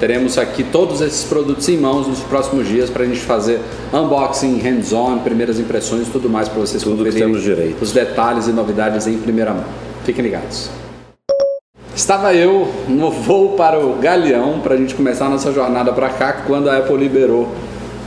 teremos 0.00 0.38
aqui 0.38 0.62
todos 0.64 1.00
esses 1.00 1.24
produtos 1.24 1.68
em 1.68 1.76
mãos 1.76 2.06
nos 2.08 2.20
próximos 2.20 2.66
dias 2.66 2.88
para 2.88 3.02
a 3.02 3.06
gente 3.06 3.20
fazer 3.20 3.60
unboxing, 3.92 4.58
hands-on, 4.58 5.18
primeiras 5.18 5.58
impressões 5.60 6.06
e 6.08 6.10
tudo 6.10 6.28
mais 6.30 6.48
para 6.48 6.60
vocês 6.60 6.82
Tudo 6.82 6.92
que 6.98 7.04
conferirem 7.04 7.28
temos 7.28 7.42
direito. 7.42 7.82
os 7.82 7.92
detalhes 7.92 8.46
e 8.48 8.52
novidades 8.52 9.06
em 9.06 9.18
primeira 9.18 9.52
mão. 9.52 9.64
Fiquem 10.04 10.24
ligados. 10.24 10.70
Estava 11.96 12.34
eu 12.34 12.68
no 12.86 13.10
voo 13.10 13.52
para 13.56 13.80
o 13.80 13.94
Galeão 13.94 14.60
para 14.60 14.74
a 14.74 14.76
gente 14.76 14.94
começar 14.94 15.26
a 15.26 15.28
nossa 15.30 15.50
jornada 15.50 15.92
para 15.92 16.10
cá 16.10 16.32
quando 16.46 16.68
a 16.68 16.76
Apple 16.76 16.96
liberou 16.98 17.48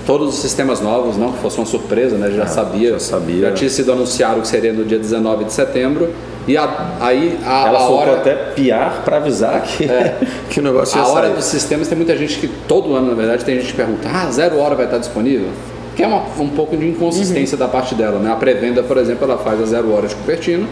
todos 0.05 0.29
os 0.29 0.36
sistemas 0.39 0.79
novos, 0.79 1.17
não 1.17 1.31
que 1.31 1.39
fosse 1.39 1.58
uma 1.58 1.65
surpresa, 1.65 2.15
né? 2.15 2.31
Já 2.31 2.46
sabia, 2.46 2.91
já 2.93 3.00
sabia. 3.00 3.50
já 3.50 3.51
tinha 3.53 3.69
sido 3.69 3.91
anunciado 3.91 4.41
que 4.41 4.48
seria 4.48 4.72
no 4.74 4.86
dia 4.86 4.98
19 5.00 5.46
de 5.46 5.53
setembro 5.53 6.10
e 6.48 6.55
a- 6.55 6.91
aí 7.00 7.38
a, 7.46 7.67
Ela 7.67 7.79
a 7.79 7.89
hora 7.89 8.13
até 8.17 8.34
piar 8.36 9.01
para 9.03 9.17
avisar 9.17 9.62
que, 9.63 9.88
que 10.50 10.60
o 10.60 10.63
negócio 10.63 10.98
ia 10.98 11.03
a 11.03 11.08
hora 11.08 11.27
sair. 11.27 11.36
dos 11.36 11.46
sistemas 11.46 11.88
tem 11.88 11.98
muita 11.98 12.15
gente 12.15 12.38
que 12.39 12.48
todo 12.67 12.96
ano, 12.96 13.08
na 13.10 13.15
verdade, 13.15 13.43
tem 13.43 13.55
gente 13.60 13.72
que 13.72 13.75
pergunta: 13.77 14.08
ah, 14.12 14.29
zero 14.31 14.58
hora 14.60 14.75
vai 14.75 14.86
estar 14.86 15.00
disponível? 15.00 15.48
Que 15.96 16.03
é 16.03 16.08
uma- 16.08 16.24
um 16.39 16.50
pouco 16.50 16.77
de 16.77 16.88
inconsistência 16.88 17.58
da 17.58 17.67
parte 17.67 17.93
dela, 17.96 18.19
né? 18.19 18.31
A 18.31 18.36
pré-venda, 18.36 18.81
por 18.84 18.98
exemplo, 18.98 19.25
ela 19.25 19.38
faz 19.39 19.60
às 19.62 19.69
zero 19.69 19.91
horas 19.93 20.12
de 20.12 20.15
Cupertino, 20.15 20.67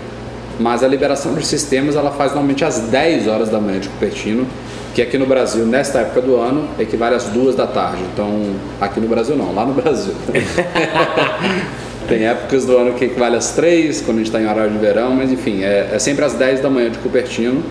mas 0.59 0.83
a 0.83 0.87
liberação 0.87 1.33
dos 1.33 1.47
sistemas 1.47 1.95
ela 1.95 2.11
faz 2.11 2.31
normalmente 2.31 2.65
às 2.65 2.79
10 2.79 3.27
horas 3.27 3.49
da 3.49 3.59
manhã 3.59 3.79
de 3.79 3.89
Cupertino, 3.89 4.47
que 4.93 5.01
aqui 5.01 5.17
no 5.17 5.25
Brasil, 5.25 5.65
nesta 5.65 5.99
época 5.99 6.21
do 6.21 6.35
ano, 6.35 6.67
equivale 6.79 7.15
às 7.15 7.25
duas 7.25 7.55
da 7.55 7.67
tarde. 7.67 8.01
Então, 8.13 8.55
aqui 8.81 8.99
no 8.99 9.07
Brasil 9.07 9.35
não, 9.35 9.53
lá 9.53 9.65
no 9.65 9.73
Brasil. 9.73 10.13
Tem 12.07 12.25
épocas 12.25 12.65
do 12.65 12.77
ano 12.77 12.93
que 12.93 13.05
equivale 13.05 13.35
às 13.35 13.51
3, 13.51 14.01
quando 14.01 14.17
a 14.17 14.19
gente 14.19 14.27
está 14.27 14.41
em 14.41 14.47
horário 14.49 14.71
de 14.71 14.77
verão, 14.77 15.13
mas 15.13 15.31
enfim, 15.31 15.61
é, 15.61 15.89
é 15.93 15.99
sempre 15.99 16.23
às 16.23 16.33
10 16.33 16.61
da 16.61 16.69
manhã 16.69 16.89
de 16.89 16.97
Cupertino. 16.99 17.61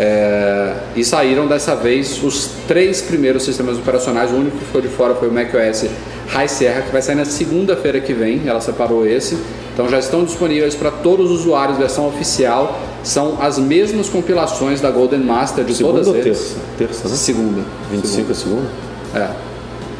É, 0.00 0.74
e 0.94 1.04
saíram 1.04 1.48
dessa 1.48 1.74
vez 1.74 2.22
os 2.22 2.52
três 2.68 3.02
primeiros 3.02 3.42
sistemas 3.42 3.78
operacionais. 3.78 4.30
O 4.30 4.34
único 4.34 4.56
que 4.58 4.64
ficou 4.64 4.80
de 4.80 4.88
fora 4.88 5.14
foi 5.14 5.28
o 5.28 5.32
macOS 5.32 5.86
High 6.28 6.48
Sierra, 6.48 6.82
que 6.82 6.92
vai 6.92 7.02
sair 7.02 7.16
na 7.16 7.24
segunda-feira 7.24 8.00
que 8.00 8.12
vem. 8.12 8.42
Ela 8.46 8.60
separou 8.60 9.06
esse. 9.06 9.36
Então 9.78 9.88
já 9.88 10.00
estão 10.00 10.24
disponíveis 10.24 10.74
para 10.74 10.90
todos 10.90 11.30
os 11.30 11.42
usuários, 11.42 11.78
versão 11.78 12.08
oficial. 12.08 12.80
São 13.04 13.40
as 13.40 13.60
mesmas 13.60 14.08
compilações 14.08 14.80
da 14.80 14.90
Golden 14.90 15.20
Master 15.20 15.64
de 15.64 15.72
Segunda 15.72 16.00
todas 16.00 16.08
ou 16.08 16.16
eles. 16.16 16.24
terça? 16.24 16.56
Terça, 16.76 17.08
né? 17.08 17.14
Segunda. 17.14 17.62
25 17.92 18.32
é 18.32 18.34
segunda? 18.34 18.68
É. 19.14 19.28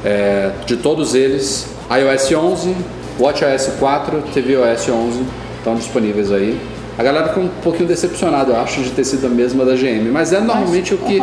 É, 0.04 0.50
de 0.66 0.78
todos 0.78 1.14
eles, 1.14 1.68
iOS 1.92 2.32
11, 2.32 2.74
WatchOS 3.20 3.70
4, 3.78 4.20
tvOS 4.34 4.88
11 4.88 5.22
estão 5.58 5.76
disponíveis 5.76 6.32
aí. 6.32 6.60
A 6.98 7.02
galera 7.04 7.28
ficou 7.28 7.44
um 7.44 7.48
pouquinho 7.62 7.86
decepcionada, 7.86 8.54
eu 8.54 8.60
acho, 8.60 8.82
de 8.82 8.90
ter 8.90 9.04
sido 9.04 9.28
a 9.28 9.30
mesma 9.30 9.64
da 9.64 9.76
GM, 9.76 10.10
mas 10.10 10.32
é 10.32 10.40
normalmente 10.40 10.92
o 10.92 10.98
que 10.98 11.20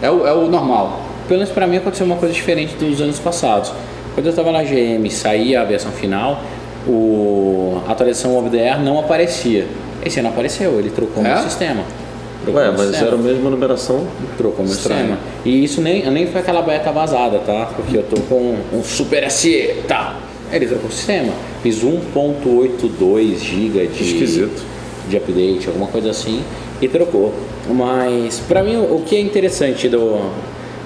é 0.00 0.08
o, 0.08 0.24
é 0.24 0.32
o 0.32 0.46
normal. 0.46 1.00
Pelo 1.26 1.40
menos 1.40 1.52
pra 1.52 1.66
mim 1.66 1.78
aconteceu 1.78 2.06
uma 2.06 2.14
coisa 2.14 2.32
diferente 2.32 2.76
dos 2.76 3.00
anos 3.00 3.18
passados. 3.18 3.72
Quando 4.14 4.26
eu 4.26 4.30
estava 4.30 4.52
na 4.52 4.62
GM 4.62 5.04
e 5.04 5.10
saía 5.10 5.60
a 5.60 5.64
versão 5.64 5.90
final, 5.90 6.40
o, 6.86 7.80
a 7.86 7.92
atualização 7.92 8.36
OVDR 8.36 8.78
não 8.82 8.98
aparecia. 8.98 9.66
Esse 10.04 10.20
ano 10.20 10.28
apareceu, 10.28 10.78
ele 10.78 10.90
trocou 10.90 11.24
É? 11.24 11.34
meu 11.34 11.42
sistema. 11.42 11.82
Trocou 12.42 12.60
Ué, 12.60 12.68
meu 12.68 12.78
mas 12.78 12.86
sistema. 12.88 13.06
era 13.08 13.16
a 13.16 13.18
mesma 13.18 13.50
numeração. 13.50 14.06
Trocou 14.36 14.64
meu 14.64 14.72
Estranho. 14.74 15.00
sistema. 15.00 15.18
E 15.44 15.64
isso 15.64 15.80
nem, 15.80 16.08
nem 16.10 16.26
foi 16.26 16.40
aquela 16.40 16.62
beta 16.62 16.92
vazada, 16.92 17.38
tá? 17.40 17.70
Porque 17.74 17.96
eu 17.96 18.02
tô 18.04 18.20
com 18.22 18.56
um 18.72 18.82
Super 18.84 19.28
SE, 19.30 19.74
tá? 19.88 20.16
Ele 20.52 20.66
trocou 20.66 20.88
o 20.88 20.92
sistema. 20.92 21.32
Fiz 21.62 21.82
1.82 21.82 23.38
GB 23.38 23.86
de, 23.88 24.02
Esquisito. 24.04 24.62
de 25.08 25.16
update, 25.16 25.66
alguma 25.68 25.88
coisa 25.88 26.10
assim, 26.10 26.42
e 26.80 26.88
trocou. 26.88 27.32
Mas 27.68 28.38
pra 28.46 28.62
mim 28.62 28.76
o 28.76 29.02
que 29.04 29.16
é 29.16 29.20
interessante 29.20 29.88
do, 29.88 30.30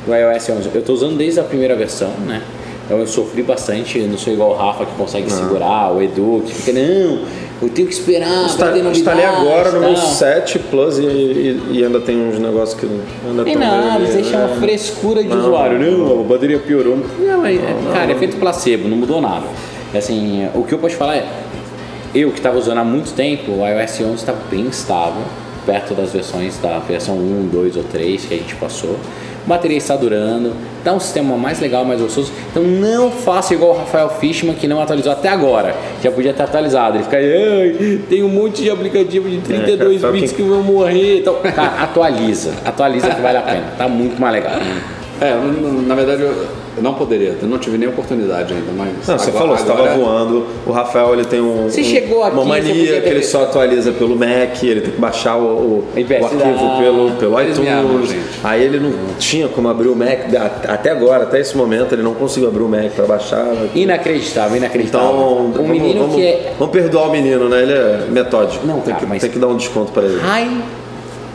do 0.07 0.15
iOS 0.15 0.49
11, 0.49 0.71
eu 0.75 0.83
tô 0.83 0.95
usando 0.95 1.17
desde 1.19 1.41
a 1.41 1.45
primeira 1.45 1.75
versão, 1.77 2.11
né? 2.27 2.43
Então 2.91 2.99
eu 2.99 3.07
sofri 3.07 3.41
bastante, 3.45 4.01
não 4.01 4.19
sou 4.19 4.33
igual 4.33 4.51
o 4.51 4.55
Rafa 4.57 4.85
que 4.85 4.91
consegue 4.97 5.31
segurar, 5.31 5.93
o 5.95 6.03
Edu 6.03 6.43
que 6.45 6.53
fica, 6.53 6.73
não, 6.73 7.21
eu 7.63 7.69
tenho 7.73 7.87
que 7.87 7.95
esperar, 7.95 8.29
novidades, 8.29 8.99
instalei 8.99 9.25
agora 9.25 9.71
no 9.71 9.79
meu 9.79 9.95
tal." 9.95 10.07
7 10.09 10.59
Plus 10.59 10.99
e, 10.99 11.03
e- 11.05 11.63
e 11.71 11.85
ainda 11.85 12.01
tem 12.01 12.17
uns 12.21 12.41
negócios 12.41 12.81
que 12.81 12.87
ainda 13.25 13.45
Tem 13.45 13.55
nada, 13.55 13.93
meio- 14.01 14.03
eles 14.11 14.15
deixam 14.17 14.41
uma 14.45 14.57
é. 14.57 14.59
frescura 14.59 15.23
de 15.23 15.29
Não, 15.29 15.39
usuário. 15.39 15.79
Não, 15.79 15.99
não. 16.17 16.21
a 16.21 16.25
bateria 16.25 16.59
piorou. 16.59 16.99
Não, 17.21 17.47
é, 17.47 17.55
é- 17.55 17.77
cara, 17.93 18.11
é 18.11 18.15
feito 18.17 18.37
placebo, 18.39 18.89
não 18.89 18.97
mudou 18.97 19.21
nada. 19.21 19.47
Assim, 19.97 20.49
o 20.53 20.65
que 20.65 20.73
eu 20.75 20.79
posso 20.81 20.97
falar 20.97 21.15
é, 21.19 21.29
eu 22.13 22.31
que 22.33 22.39
estava 22.39 22.59
usando 22.59 22.79
há 22.79 22.85
muito 22.85 23.13
tempo, 23.15 23.53
o 23.53 23.65
iOS 23.69 24.01
11 24.01 24.15
está 24.17 24.35
bem 24.51 24.67
estável, 24.67 25.23
perto 25.65 25.95
das 25.95 26.11
versões 26.13 26.59
da 26.59 26.81
versão 26.81 27.15
1, 27.15 27.49
2 27.53 27.77
ou 27.77 27.85
3 27.85 28.25
que 28.25 28.35
a 28.35 28.37
gente 28.37 28.57
passou. 28.57 28.97
A 29.45 29.49
bateria 29.49 29.77
está 29.79 29.97
durando, 29.97 30.53
dá 30.85 30.93
um 30.93 31.01
sistema 31.01 31.37
mais 31.37 31.59
legal, 31.61 31.85
mais 31.85 32.01
gostoso. 32.01 32.31
Então 32.51 32.63
não 32.63 33.11
faça 33.11 33.55
igual 33.55 33.73
o 33.73 33.79
Rafael 33.79 34.09
Fishman 34.11 34.55
que 34.55 34.67
não 34.69 34.81
atualizou 34.81 35.11
até 35.13 35.29
agora. 35.29 35.75
Já 36.03 36.11
podia 36.11 36.33
ter 36.33 36.43
atualizado. 36.43 36.97
Ele 36.97 37.05
fica 37.05 37.17
aí, 37.17 37.33
"Ai, 37.83 37.99
tem 38.09 38.23
um 38.23 38.29
monte 38.29 38.63
de 38.63 38.71
aplicativo 38.71 39.29
de 39.29 39.39
32 39.39 40.01
cara, 40.03 40.13
bits 40.13 40.33
quem- 40.33 40.45
que 40.45 40.51
vão 40.51 40.63
morrer. 40.63 41.19
Então, 41.21 41.37
cara, 41.55 41.83
atualiza. 41.83 42.53
Atualiza 42.65 43.09
que 43.11 43.21
vale 43.21 43.39
a 43.39 43.43
pena. 43.43 43.65
Tá 43.79 43.89
muito 43.89 44.21
mais 44.21 44.35
legal. 44.35 44.53
É, 45.21 45.35
na 45.87 45.95
verdade 45.95 46.23
eu, 46.23 46.33
não 46.81 46.95
poderia, 46.95 47.37
eu 47.43 47.47
não 47.49 47.59
tive 47.59 47.77
nem 47.77 47.89
oportunidade 47.89 48.55
ainda, 48.55 48.73
mas. 48.75 49.07
Não, 49.07 49.19
você 49.19 49.29
agora- 49.29 49.33
falou, 49.33 49.57
você 49.57 49.71
agora- 49.71 49.85
estava 49.91 49.99
voando. 50.03 50.47
O 50.67 50.73
Rafael 50.73 51.13
ele 51.13 51.25
tem 51.27 51.41
um, 51.41 51.65
Você 51.69 51.83
um- 51.83 51.85
chegou 51.85 52.23
aqui, 52.25 52.35
uma 52.37 52.45
mania 52.47 53.01
que 53.03 53.09
ele 53.09 53.23
só 53.23 53.43
atualiza 53.43 53.93
pelo 53.93 54.17
Mac, 54.17 54.63
ele 54.63 54.81
tem 54.81 54.91
que 54.93 55.01
baixar 55.01 55.37
o, 55.37 55.43
o, 55.43 55.85
o 55.95 56.25
arquivo 56.25 56.79
pelo, 56.81 57.11
pelo 57.19 57.41
iTunes. 57.43 58.17
Aí 58.43 58.65
ele 58.65 58.81
não 58.81 58.93
tinha 59.19 59.47
como 59.49 59.69
abrir 59.69 59.89
o 59.89 59.95
Mac, 59.97 60.21
até 60.67 60.91
agora, 60.91 61.25
até 61.25 61.39
esse 61.41 61.55
momento, 61.57 61.95
ele 61.95 62.03
não 62.03 62.15
conseguiu 62.15 62.49
abrir 62.49 62.63
o 62.63 62.69
Mac 62.69 62.91
para 62.97 63.05
baixar. 63.05 63.47
Inacreditável, 63.75 64.57
inacreditável. 64.57 65.09
Então, 65.11 65.39
um 65.47 65.53
vamos, 65.53 65.69
menino 65.71 66.01
vamos- 66.01 66.17
que 66.17 66.23
é 66.27 66.53
vamos 66.59 66.73
perdoar 66.73 67.09
o 67.09 67.13
menino, 67.13 67.49
né? 67.49 67.63
Ele 67.63 67.73
é 67.73 68.07
metódico. 68.11 68.67
Não, 68.67 68.77
tem, 68.81 68.95
cara, 68.95 68.97
que, 69.01 69.07
mas- 69.07 69.21
tem 69.21 69.31
que 69.31 69.39
dar 69.39 69.49
um 69.49 69.57
desconto 69.57 69.93
para 69.93 70.05
ele. 70.05 70.19
high 70.19 70.49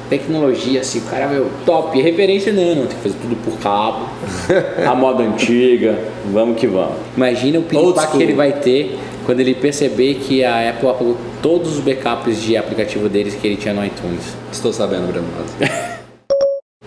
tecnologia, 0.10 0.82
assim, 0.82 1.00
o 1.00 1.02
cara, 1.04 1.28
meu, 1.28 1.50
top. 1.66 2.02
Referência 2.02 2.52
não, 2.52 2.76
não, 2.76 2.88
tem 2.88 2.98
que 2.98 3.04
fazer 3.04 3.16
tudo 3.22 3.36
por 3.44 3.60
cabo. 3.60 4.06
a 4.86 4.96
moda 4.96 5.24
antiga, 5.24 5.98
vamos 6.32 6.60
que 6.60 6.68
vamos. 6.68 6.96
Imagina 7.16 7.60
o 7.60 7.64
piripaque 7.64 8.18
que 8.18 8.24
ele 8.24 8.34
vai 8.34 8.54
ter 8.54 8.98
quando 9.26 9.40
ele 9.40 9.56
perceber 9.56 10.16
que 10.16 10.44
a 10.44 10.70
Apple 10.70 10.90
apagou 10.90 11.18
todos 11.42 11.78
os 11.78 11.80
backups 11.80 12.42
de 12.42 12.56
aplicativo 12.56 13.10
deles 13.10 13.36
que 13.36 13.48
ele 13.48 13.56
tinha 13.56 13.74
no 13.74 13.84
iTunes. 13.84 14.36
Estou 14.52 14.72
sabendo, 14.72 15.08
Breno. 15.08 15.28
Mas- 15.60 15.96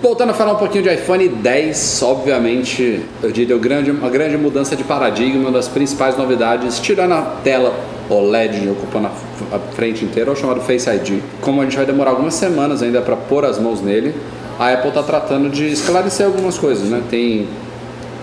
Voltando 0.00 0.30
a 0.30 0.34
falar 0.34 0.52
um 0.52 0.56
pouquinho 0.56 0.84
de 0.84 0.94
iPhone 0.94 1.28
10, 1.28 2.02
obviamente, 2.04 3.02
eu 3.20 3.32
diria 3.32 3.56
o 3.56 3.58
grande, 3.58 3.90
uma 3.90 4.08
grande 4.08 4.37
mudança 4.37 4.76
de 4.76 4.84
paradigma, 4.84 5.40
uma 5.40 5.50
das 5.50 5.66
principais 5.66 6.16
novidades, 6.16 6.78
tirando 6.78 7.14
a 7.14 7.22
tela 7.42 7.75
OLED 8.08 8.68
ocupando 8.70 9.08
a, 9.52 9.58
frente 9.74 10.04
inteira, 10.04 10.30
é 10.30 10.32
o 10.32 10.36
chamado 10.36 10.60
Face 10.60 10.88
ID. 10.88 11.20
Como 11.40 11.60
a 11.60 11.64
gente 11.64 11.76
vai 11.76 11.86
demorar 11.86 12.10
algumas 12.10 12.34
semanas 12.34 12.82
ainda 12.82 13.00
para 13.02 13.16
pôr 13.16 13.44
as 13.44 13.58
mãos 13.58 13.80
nele, 13.80 14.14
a 14.58 14.72
Apple 14.72 14.88
está 14.88 15.02
tratando 15.02 15.48
de 15.50 15.66
esclarecer 15.70 16.26
algumas 16.26 16.58
coisas, 16.58 16.88
né? 16.88 17.02
Tem 17.10 17.46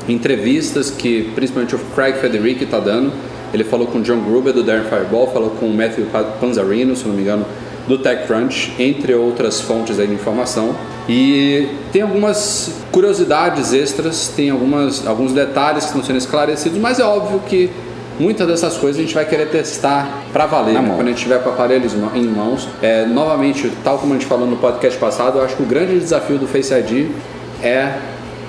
entrevistas 0.07 0.89
que 0.91 1.31
principalmente 1.35 1.75
o 1.75 1.79
Craig 1.95 2.17
Federici 2.19 2.63
está 2.63 2.79
dando. 2.79 3.11
Ele 3.53 3.63
falou 3.63 3.87
com 3.87 3.99
o 3.99 4.01
John 4.01 4.19
Gruber 4.21 4.53
do 4.53 4.63
Darren 4.63 4.83
Fireball, 4.83 5.31
falou 5.31 5.51
com 5.51 5.67
o 5.67 5.73
Matthew 5.73 6.07
Pa- 6.11 6.23
Panzarino, 6.23 6.95
se 6.95 7.07
não 7.07 7.15
me 7.15 7.21
engano, 7.21 7.45
do 7.87 7.97
TechCrunch, 7.97 8.73
entre 8.79 9.13
outras 9.13 9.61
fontes 9.61 9.95
de 9.97 10.03
informação. 10.11 10.75
E 11.07 11.67
tem 11.93 12.01
algumas 12.01 12.71
curiosidades 12.91 13.71
extras, 13.73 14.27
tem 14.35 14.49
algumas, 14.49 15.05
alguns 15.07 15.31
detalhes 15.31 15.83
que 15.85 15.89
estão 15.91 16.03
sendo 16.03 16.17
esclarecidos, 16.17 16.77
mas 16.79 16.99
é 16.99 17.03
óbvio 17.03 17.39
que 17.47 17.69
muitas 18.19 18.47
dessas 18.47 18.77
coisas 18.77 18.99
a 18.99 19.03
gente 19.03 19.13
vai 19.13 19.25
querer 19.25 19.49
testar 19.49 20.23
para 20.31 20.45
valer, 20.45 20.81
né? 20.81 20.93
quando 20.95 21.07
a 21.07 21.11
gente 21.11 21.21
tiver 21.21 21.41
com 21.43 21.49
aparelhos 21.49 21.93
em 21.93 22.27
mãos. 22.27 22.67
É, 22.81 23.05
novamente, 23.05 23.71
tal 23.83 23.97
como 23.97 24.13
a 24.13 24.17
gente 24.17 24.27
falou 24.27 24.47
no 24.47 24.57
podcast 24.57 24.97
passado, 24.99 25.39
eu 25.39 25.45
acho 25.45 25.55
que 25.55 25.63
o 25.63 25.65
grande 25.65 25.99
desafio 25.99 26.37
do 26.37 26.47
Face 26.47 26.73
ID 26.73 27.09
é 27.63 27.97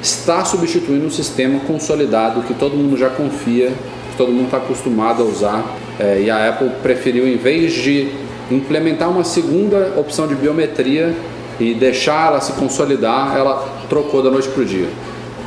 estar 0.03 0.45
substituindo 0.45 1.07
um 1.07 1.11
sistema 1.11 1.61
consolidado 1.61 2.43
que 2.43 2.55
todo 2.55 2.77
mundo 2.77 2.97
já 2.97 3.09
confia, 3.09 3.73
que 4.11 4.17
todo 4.17 4.31
mundo 4.31 4.45
está 4.47 4.59
acostumado 4.59 5.23
a 5.23 5.27
usar. 5.27 5.65
É, 5.99 6.21
e 6.21 6.31
a 6.31 6.49
Apple 6.49 6.71
preferiu, 6.83 7.27
em 7.27 7.37
vez 7.37 7.73
de 7.73 8.13
implementar 8.51 9.11
uma 9.11 9.25
segunda 9.25 9.95
opção 9.97 10.27
de 10.27 10.35
biometria 10.35 11.15
e 11.59 11.75
deixar 11.75 12.29
ela 12.29 12.41
se 12.41 12.53
consolidar, 12.53 13.37
ela 13.37 13.67
trocou 13.89 14.23
da 14.23 14.31
noite 14.31 14.49
para 14.49 14.63
o 14.63 14.65
dia. 14.65 14.89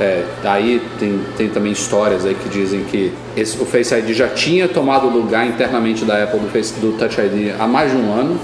É, 0.00 0.24
aí 0.44 0.80
tem, 0.98 1.20
tem 1.36 1.48
também 1.50 1.72
histórias 1.72 2.24
aí 2.24 2.34
que 2.34 2.48
dizem 2.48 2.84
que 2.84 3.12
esse- 3.36 3.60
o 3.62 3.66
Face 3.66 3.94
ID 3.94 4.12
já 4.14 4.28
tinha 4.28 4.66
tomado 4.66 5.06
lugar 5.08 5.46
internamente 5.46 6.04
da 6.06 6.22
Apple 6.24 6.40
do, 6.40 6.48
Face, 6.48 6.72
do 6.80 6.92
Touch 6.98 7.20
ID 7.20 7.52
há 7.58 7.66
mais 7.66 7.90
de 7.90 7.98
um 7.98 8.12
ano. 8.12 8.38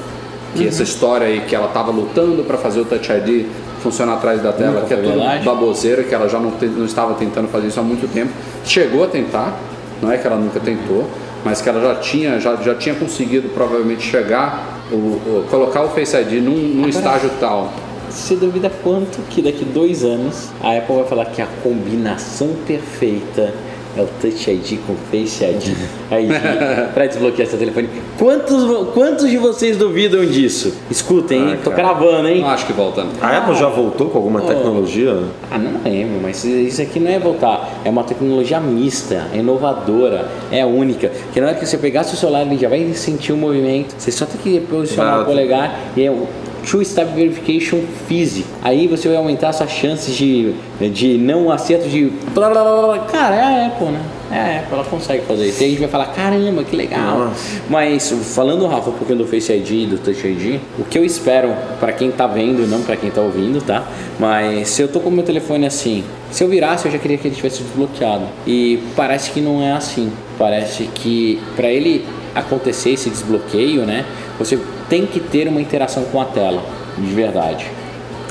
Que 0.54 0.66
essa 0.68 0.82
história 0.82 1.26
aí 1.26 1.40
que 1.40 1.54
ela 1.54 1.66
estava 1.66 1.90
lutando 1.90 2.42
para 2.44 2.56
fazer 2.56 2.80
o 2.80 2.84
Touch 2.84 3.10
ID 3.12 3.46
funcionar 3.82 4.14
atrás 4.14 4.40
da 4.42 4.52
tela, 4.52 4.72
Nunca 4.80 4.86
que 4.86 4.94
é 4.94 4.96
tudo 4.96 5.08
verdade. 5.10 5.44
baboseira, 5.44 6.02
que 6.02 6.14
ela 6.14 6.28
já 6.28 6.38
não, 6.38 6.50
te- 6.52 6.64
não 6.66 6.86
estava 6.86 7.12
tentando 7.14 7.48
fazer 7.48 7.66
isso 7.68 7.78
há 7.78 7.82
muito 7.82 8.10
tempo. 8.12 8.32
Chegou 8.64 9.04
a 9.04 9.06
tentar, 9.06 9.54
não 10.02 10.10
é 10.10 10.16
que 10.16 10.26
ela 10.26 10.36
nunca 10.36 10.58
tentou, 10.60 11.06
mas 11.44 11.60
que 11.60 11.68
ela 11.68 11.80
já 11.80 11.94
tinha, 12.00 12.40
já, 12.40 12.56
já 12.56 12.74
tinha 12.74 12.94
conseguido 12.94 13.48
provavelmente 13.50 14.02
chegar, 14.02 14.80
o, 14.90 14.94
o- 14.94 15.46
colocar 15.50 15.82
o 15.82 15.88
Face 15.90 16.16
ID 16.16 16.42
num, 16.42 16.52
num 16.56 16.88
estágio 16.88 17.30
tal 17.38 17.70
Você 18.16 18.34
duvida 18.34 18.70
quanto 18.82 19.20
que 19.28 19.42
daqui 19.42 19.62
dois 19.62 20.02
anos 20.02 20.48
a 20.62 20.74
Apple 20.74 20.96
vai 20.96 21.04
falar 21.04 21.26
que 21.26 21.42
a 21.42 21.46
combinação 21.62 22.48
perfeita 22.66 23.52
é 23.94 24.00
o 24.00 24.06
Touch 24.20 24.50
ID 24.50 24.78
com 24.86 24.94
Face 25.10 25.44
ID, 25.44 25.76
ID 26.10 26.92
para 26.94 27.06
desbloquear 27.06 27.46
seu 27.46 27.58
telefone. 27.58 27.90
Quantos, 28.18 28.92
quantos 28.94 29.28
de 29.28 29.36
vocês 29.36 29.76
duvidam 29.76 30.24
disso? 30.24 30.74
Escutem, 30.90 31.50
hein? 31.50 31.58
Tô 31.62 31.70
cara. 31.70 31.82
cravando, 31.94 32.26
hein? 32.28 32.40
Não 32.40 32.48
acho 32.48 32.66
que 32.66 32.72
volta. 32.72 33.06
A 33.20 33.36
Apple 33.36 33.54
já 33.54 33.68
voltou 33.68 34.08
com 34.08 34.16
alguma 34.16 34.40
tecnologia? 34.40 35.22
Ah, 35.50 35.58
não 35.58 35.82
lembro, 35.84 36.18
mas 36.20 36.42
isso 36.42 36.80
aqui 36.80 36.98
não 36.98 37.10
é 37.10 37.18
voltar. 37.18 37.68
É 37.84 37.90
uma 37.90 38.02
tecnologia 38.02 38.58
mista, 38.58 39.28
é 39.32 39.38
inovadora, 39.38 40.26
é 40.50 40.64
única. 40.64 41.12
Que 41.34 41.40
na 41.40 41.48
hora 41.48 41.56
que 41.56 41.66
você 41.66 41.76
pegar 41.76 42.02
seu 42.04 42.16
celular, 42.16 42.42
ele 42.42 42.56
já 42.56 42.68
vai 42.68 42.92
sentir 42.94 43.32
o 43.32 43.36
movimento. 43.36 43.94
Você 43.98 44.10
só 44.10 44.24
tem 44.24 44.40
que 44.40 44.58
posicionar 44.66 45.20
o 45.20 45.24
polegar 45.26 45.78
e 45.94 46.04
é 46.04 46.10
um 46.66 46.70
True 46.70 46.84
Step 46.84 47.14
Verification 47.14 47.80
físico. 48.08 48.48
Aí 48.62 48.88
você 48.88 49.08
vai 49.08 49.16
aumentar 49.16 49.52
suas 49.52 49.70
chances 49.70 50.14
de, 50.14 50.52
de 50.92 51.16
não 51.16 51.50
acerto 51.50 51.88
de. 51.88 52.12
blá, 52.34 52.50
blá, 52.50 52.62
blá, 52.62 52.82
blá. 52.82 52.98
Cara, 53.06 53.36
é 53.36 53.40
a 53.40 53.66
Apple, 53.68 53.86
né? 53.86 54.02
É 54.30 54.38
a 54.38 54.60
Apple, 54.60 54.74
ela 54.74 54.84
consegue 54.84 55.24
fazer 55.24 55.46
isso. 55.46 55.62
E 55.62 55.66
a 55.66 55.68
gente 55.68 55.78
vai 55.78 55.88
falar, 55.88 56.06
caramba, 56.06 56.64
que 56.64 56.74
legal. 56.74 57.18
Nossa. 57.18 57.62
Mas 57.70 58.10
falando, 58.34 58.66
Rafa, 58.66 58.90
um 58.90 58.94
pouquinho 58.94 59.18
do 59.18 59.26
Face 59.26 59.52
ID 59.52 59.70
e 59.70 59.86
do 59.86 59.98
Touch 59.98 60.26
ID, 60.26 60.60
o 60.78 60.84
que 60.84 60.98
eu 60.98 61.04
espero 61.04 61.54
para 61.78 61.92
quem 61.92 62.10
tá 62.10 62.26
vendo, 62.26 62.66
não 62.66 62.82
para 62.82 62.96
quem 62.96 63.10
tá 63.10 63.20
ouvindo, 63.20 63.62
tá? 63.64 63.86
Mas 64.18 64.68
se 64.68 64.82
eu 64.82 64.88
tô 64.88 64.98
com 64.98 65.08
o 65.08 65.12
meu 65.12 65.24
telefone 65.24 65.66
assim, 65.66 66.02
se 66.30 66.42
eu 66.42 66.48
virasse, 66.48 66.86
eu 66.86 66.92
já 66.92 66.98
queria 66.98 67.16
que 67.16 67.28
ele 67.28 67.36
tivesse 67.36 67.62
desbloqueado. 67.62 68.24
E 68.46 68.80
parece 68.96 69.30
que 69.30 69.40
não 69.40 69.62
é 69.62 69.72
assim. 69.72 70.10
Parece 70.38 70.84
que 70.88 71.40
para 71.54 71.68
ele 71.68 72.04
acontecer 72.36 72.90
esse 72.90 73.10
desbloqueio, 73.10 73.82
né? 73.86 74.04
Você 74.38 74.58
tem 74.88 75.06
que 75.06 75.18
ter 75.20 75.48
uma 75.48 75.60
interação 75.60 76.04
com 76.04 76.20
a 76.20 76.24
tela, 76.26 76.62
de 76.98 77.12
verdade. 77.14 77.66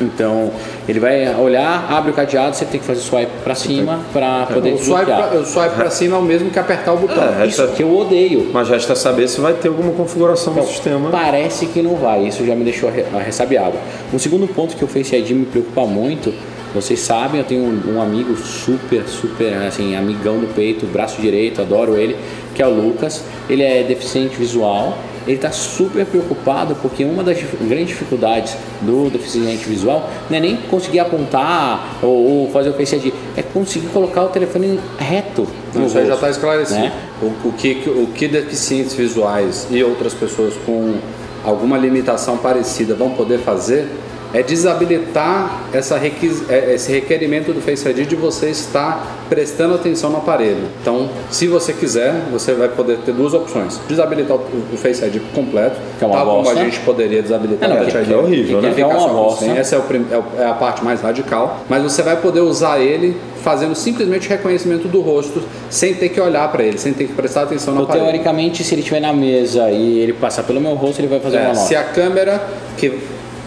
Então, 0.01 0.51
ele 0.89 0.99
vai 0.99 1.33
olhar, 1.35 1.87
abre 1.89 2.11
o 2.11 2.13
cadeado, 2.13 2.53
você 2.53 2.65
tem 2.65 2.81
que 2.81 2.85
fazer 2.85 2.99
swipe 2.99 3.31
para 3.45 3.55
cima 3.55 4.01
para 4.11 4.45
poder 4.45 4.73
O 4.73 4.77
swipe, 4.77 5.05
desbloquear. 5.05 5.29
pra, 5.29 5.39
o 5.39 5.45
swipe 5.45 5.75
pra 5.75 5.89
cima 5.89 6.17
é 6.17 6.19
o 6.19 6.21
mesmo 6.21 6.49
que 6.49 6.59
apertar 6.59 6.91
o 6.93 6.97
botão. 6.97 7.23
É, 7.23 7.45
Isso 7.47 7.61
resta- 7.61 7.67
que 7.77 7.81
eu 7.83 7.97
odeio. 7.97 8.49
Mas 8.53 8.67
resta 8.67 8.93
saber 8.93 9.29
se 9.29 9.39
vai 9.39 9.53
ter 9.53 9.69
alguma 9.69 9.93
configuração 9.93 10.53
no 10.53 10.63
sistema. 10.67 11.09
Parece 11.09 11.67
que 11.67 11.81
não 11.81 11.95
vai, 11.95 12.27
isso 12.27 12.45
já 12.45 12.53
me 12.55 12.65
deixou 12.65 12.89
re- 12.91 13.05
ressabiado. 13.23 13.77
Um 14.13 14.19
segundo 14.19 14.45
ponto 14.53 14.75
que 14.75 14.83
o 14.83 14.87
Face 14.87 15.15
ID 15.15 15.31
me 15.31 15.45
preocupa 15.45 15.85
muito, 15.85 16.33
vocês 16.73 16.99
sabem, 16.99 17.39
eu 17.39 17.45
tenho 17.47 17.63
um, 17.63 17.95
um 17.95 18.01
amigo 18.01 18.35
super, 18.35 19.07
super, 19.07 19.53
assim, 19.65 19.95
amigão 19.95 20.39
do 20.39 20.53
peito, 20.53 20.85
braço 20.85 21.21
direito, 21.21 21.61
adoro 21.61 21.95
ele, 21.95 22.17
que 22.55 22.63
é 22.63 22.67
o 22.67 22.71
Lucas. 22.71 23.23
Ele 23.47 23.61
é 23.61 23.83
deficiente 23.83 24.35
visual, 24.35 24.97
ele 25.27 25.35
está 25.35 25.51
super 25.51 26.05
preocupado 26.05 26.75
porque 26.81 27.03
uma 27.03 27.23
das 27.23 27.37
grandes 27.61 27.89
dificuldades 27.89 28.55
do 28.81 29.09
deficiente 29.09 29.67
visual 29.67 30.09
não 30.29 30.37
é 30.37 30.39
nem 30.39 30.55
conseguir 30.55 30.99
apontar 30.99 31.97
ou, 32.01 32.43
ou 32.43 32.51
fazer 32.51 32.69
o 32.69 32.73
Face 32.73 32.95
ID, 32.95 33.13
é 33.35 33.41
conseguir 33.41 33.87
colocar 33.87 34.23
o 34.23 34.27
telefone 34.29 34.79
reto. 34.97 35.47
no 35.73 35.85
Isso 35.85 35.97
aí 35.97 36.07
já 36.07 36.15
está 36.15 36.29
esclarecido. 36.29 36.79
né? 36.79 36.91
O, 37.21 37.49
o 37.49 37.53
que, 37.53 37.83
o 37.87 38.07
que 38.07 38.27
deficientes 38.27 38.93
visuais 38.93 39.67
e 39.69 39.83
outras 39.83 40.13
pessoas 40.13 40.53
com 40.65 40.95
alguma 41.43 41.77
limitação 41.77 42.37
parecida 42.37 42.95
vão 42.95 43.11
poder 43.11 43.39
fazer 43.39 43.87
é 44.33 44.41
desabilitar 44.43 45.61
essa 45.73 45.97
requis, 45.97 46.49
é- 46.49 46.73
esse 46.75 46.91
requerimento 46.91 47.53
do 47.53 47.61
Face 47.61 47.87
ID 47.87 48.05
de 48.07 48.15
você 48.15 48.49
estar 48.49 49.25
prestando 49.29 49.75
atenção 49.75 50.09
no 50.09 50.17
aparelho. 50.17 50.63
Então, 50.81 51.09
se 51.29 51.47
você 51.47 51.73
quiser, 51.73 52.13
você 52.31 52.53
vai 52.53 52.67
poder 52.67 52.97
ter 53.05 53.13
duas 53.13 53.33
opções: 53.33 53.79
desabilitar 53.87 54.37
o, 54.37 54.77
Face 54.77 55.03
ID 55.03 55.21
completo, 55.33 55.77
Que 55.97 56.03
é 56.03 56.07
uma 56.07 56.17
tal 56.17 56.25
como 56.25 56.39
a 56.41 56.43
bosta. 56.43 56.59
gente 56.59 56.79
poderia 56.81 57.21
desabilitar 57.21 57.69
É, 57.69 57.73
não, 57.73 57.81
o 57.81 57.85
que- 57.85 57.97
ID. 57.97 58.11
é 58.11 58.17
horrível, 58.17 58.61
né? 58.61 58.73
É 58.77 58.85
uma 58.85 59.07
bosta. 59.07 59.45
Essa 59.45 59.75
é, 59.75 59.79
o 59.79 59.83
prim- 59.83 60.05
é 60.11 60.41
é 60.41 60.45
a 60.45 60.53
parte 60.53 60.83
mais 60.83 61.01
radical, 61.01 61.59
mas 61.69 61.81
você 61.83 62.01
vai 62.01 62.17
poder 62.17 62.41
usar 62.41 62.79
ele 62.79 63.15
fazendo 63.43 63.75
simplesmente 63.75 64.27
reconhecimento 64.27 64.87
do 64.87 65.01
rosto, 65.01 65.41
sem 65.69 65.93
ter 65.93 66.09
que 66.09 66.19
olhar 66.19 66.51
para 66.51 66.63
ele, 66.63 66.77
sem 66.79 66.93
ter 66.93 67.05
que 67.05 67.13
prestar 67.13 67.43
atenção 67.43 67.73
no 67.75 67.81
Então, 67.81 67.91
aparelho. 67.93 68.11
teoricamente, 68.11 68.63
se 68.63 68.73
ele 68.73 68.81
estiver 68.81 68.99
na 68.99 69.13
mesa 69.13 69.69
e 69.69 69.99
ele 69.99 70.13
passar 70.13 70.43
pelo 70.43 70.59
meu 70.59 70.73
rosto, 70.73 70.99
ele 70.99 71.07
vai 71.07 71.19
fazer 71.19 71.37
É, 71.37 71.41
uma 71.41 71.47
nota. 71.53 71.59
se 71.59 71.75
a 71.75 71.83
câmera, 71.83 72.41
que 72.77 72.97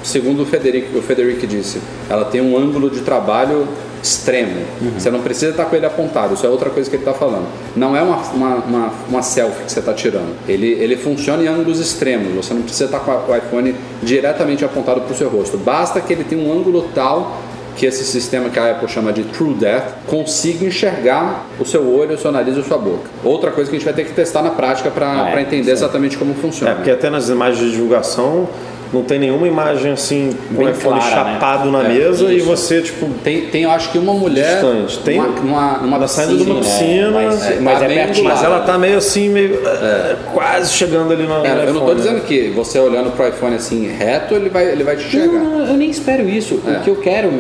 segundo 0.03 0.43
o 0.43 0.47
Federico, 0.47 0.99
o 0.99 1.03
Federico 1.03 1.47
disse, 1.47 1.79
ela 2.09 2.25
tem 2.25 2.41
um 2.41 2.57
ângulo 2.57 2.91
de 2.91 3.01
trabalho 3.01 3.67
extremo. 4.03 4.63
Uhum. 4.81 4.93
Você 4.99 5.11
não 5.11 5.21
precisa 5.21 5.51
estar 5.51 5.65
com 5.65 5.75
ele 5.75 5.85
apontado, 5.87 6.35
isso 6.35 6.47
é 6.47 6.49
outra 6.49 6.71
coisa 6.71 6.89
que 6.89 6.97
ele 6.97 7.03
está 7.03 7.13
falando. 7.13 7.47
Não 7.75 7.97
é 7.97 8.03
uma, 8.03 8.17
uma, 8.33 8.55
uma, 8.57 8.93
uma 9.09 9.23
selfie 9.23 9.65
que 9.65 9.73
você 9.73 9.81
está 9.81 9.93
tirando. 9.93 10.37
Ele, 10.49 10.69
ele 10.69 10.97
funciona 10.97 11.43
em 11.43 11.49
ângulos 11.49 11.81
extremos. 11.81 12.33
Você 12.35 12.55
não 12.55 12.63
precisa 12.63 12.85
estar 12.85 13.01
com 13.01 13.11
o 13.33 13.37
iPhone 13.37 13.75
diretamente 14.03 14.65
apontado 14.65 15.01
para 15.01 15.13
o 15.13 15.17
seu 15.17 15.29
rosto. 15.29 15.57
Basta 15.59 16.01
que 16.01 16.13
ele 16.13 16.25
tenha 16.25 16.41
um 16.43 16.53
ângulo 16.53 16.89
tal 16.95 17.41
que 17.77 17.87
esse 17.87 18.05
sistema 18.05 18.51
que 18.51 18.59
a 18.59 18.73
Apple 18.73 18.89
chama 18.89 19.13
de 19.13 19.23
True 19.23 19.55
Depth 19.55 19.95
consiga 20.09 20.67
enxergar 20.67 21.47
o 21.61 21.65
seu 21.65 21.87
olho, 21.97 22.17
o 22.17 22.19
seu 22.19 22.33
nariz 22.33 22.57
e 22.57 22.61
a 22.61 22.65
sua 22.65 22.77
boca. 22.79 23.09
Outra 23.23 23.53
coisa 23.53 23.71
que 23.71 23.77
a 23.77 23.79
gente 23.79 23.85
vai 23.85 23.95
ter 23.95 24.05
que 24.05 24.13
testar 24.13 24.43
na 24.43 24.51
prática 24.51 24.91
para 24.91 25.07
Ah, 25.27 25.31
é, 25.39 25.41
entender 25.43 25.65
sim. 25.67 25.71
exatamente 25.71 26.19
como 26.19 26.35
funciona. 26.35 26.73
É, 26.73 26.75
porque 26.75 26.91
até 26.91 27.09
nas 27.09 27.29
imagens 27.29 27.65
de 27.65 27.71
divulgação 27.73 28.49
não 28.92 29.03
tem 29.03 29.18
nenhuma 29.18 29.46
imagem 29.46 29.92
assim 29.92 30.31
com 30.55 30.62
o 30.64 30.68
iPhone 30.68 30.98
clara, 31.01 31.24
né? 31.24 31.33
chapado 31.35 31.70
na 31.70 31.85
É, 31.85 31.88
mesa 31.88 32.33
e 32.33 32.38
isso. 32.38 32.46
você, 32.46 32.81
tipo, 32.83 33.07
Tem, 33.22 33.42
tem, 33.46 33.62
eu 33.64 33.70
acho 33.70 33.90
que 33.92 33.98
uma 33.98 34.14
mulher 34.14 34.55
Distante. 34.55 34.98
Tem- 35.01 35.16
numa, 35.18 35.29
numa, 35.40 35.79
numa 35.79 35.96
ela 35.96 36.09
saindo 36.09 36.37
de 36.37 36.51
uma 36.51 36.61
piscina. 36.61 36.79
piscina, 36.79 37.11
mas, 37.11 37.51
é, 37.51 37.61
mas 37.61 37.79
tá 37.79 37.85
é 37.85 37.88
pertinho. 37.88 38.24
mas 38.29 38.42
ela 38.44 38.61
tá 38.61 38.79
meio 38.79 38.96
assim, 38.98 39.29
meio 39.29 39.61
é, 39.66 40.16
quase 40.33 40.72
chegando 40.72 41.12
ali 41.12 41.22
no, 41.24 41.38
no 41.40 41.44
É, 41.46 41.51
eu 41.51 41.74
não 41.74 41.81
estou 41.81 41.88
né? 41.88 41.94
dizendo 41.96 42.20
que 42.22 42.48
você 42.51 42.79
olhando 42.79 43.11
pro 43.12 43.29
iPhone 43.29 43.57
assim 43.57 43.87
reto, 43.88 44.35
ele 44.35 44.48
vai, 44.48 44.64
ele 44.70 44.85
vai 44.85 44.96
te 44.96 45.03
Não, 45.16 45.24
enxergar. 45.27 45.38
não, 45.44 45.66
eu 45.66 45.74
nem 45.77 45.90
espero 45.90 46.29
isso. 46.29 46.61
É. 46.66 46.79
O 46.79 46.81
que 46.81 46.90
eu 46.90 46.96
quero 46.96 47.31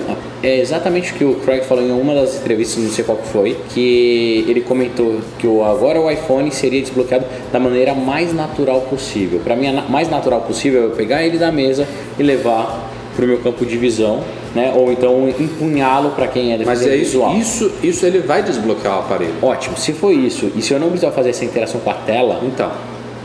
é 0.42 0.60
exatamente 0.60 1.12
o 1.12 1.14
que 1.16 1.24
o 1.24 1.34
Craig 1.36 1.64
falou 1.64 1.82
em 1.82 1.90
uma 1.90 2.14
das 2.14 2.36
entrevistas, 2.36 2.82
não 2.82 2.90
sei 2.90 3.04
qual 3.04 3.18
que 3.18 3.28
foi, 3.28 3.56
que 3.70 4.44
ele 4.48 4.60
comentou 4.60 5.16
que 5.38 5.46
o, 5.46 5.64
agora 5.64 6.00
o 6.00 6.10
iPhone 6.10 6.50
seria 6.52 6.80
desbloqueado 6.80 7.24
da 7.52 7.58
maneira 7.58 7.94
mais 7.94 8.32
natural 8.34 8.82
possível. 8.82 9.40
Para 9.42 9.56
mim, 9.56 9.68
a 9.68 9.72
na- 9.72 9.82
mais 9.82 10.08
natural 10.10 10.40
possível 10.42 10.82
é 10.82 10.84
eu 10.86 10.90
pegar 10.90 11.22
ele 11.24 11.37
da 11.38 11.50
mesa 11.52 11.86
e 12.18 12.22
levar 12.22 12.90
para 13.16 13.24
o 13.24 13.28
meu 13.28 13.38
campo 13.38 13.64
de 13.66 13.76
visão, 13.76 14.20
né? 14.54 14.72
Ou 14.76 14.92
então 14.92 15.28
empunhá-lo 15.28 16.10
para 16.10 16.26
quem 16.28 16.52
é 16.52 16.58
Mas 16.64 16.86
é 16.86 16.94
isso, 16.96 17.12
visual. 17.12 17.34
isso, 17.36 17.72
isso 17.82 18.06
ele 18.06 18.20
vai 18.20 18.42
desbloquear 18.42 18.96
o 18.96 19.00
aparelho. 19.00 19.34
Ótimo, 19.42 19.76
se 19.76 19.92
for 19.92 20.12
isso, 20.12 20.50
e 20.54 20.62
se 20.62 20.72
eu 20.72 20.78
não 20.78 20.88
precisar 20.88 21.10
fazer 21.12 21.30
essa 21.30 21.44
interação 21.44 21.80
com 21.80 21.90
a 21.90 21.94
tela, 21.94 22.40
Então, 22.44 22.70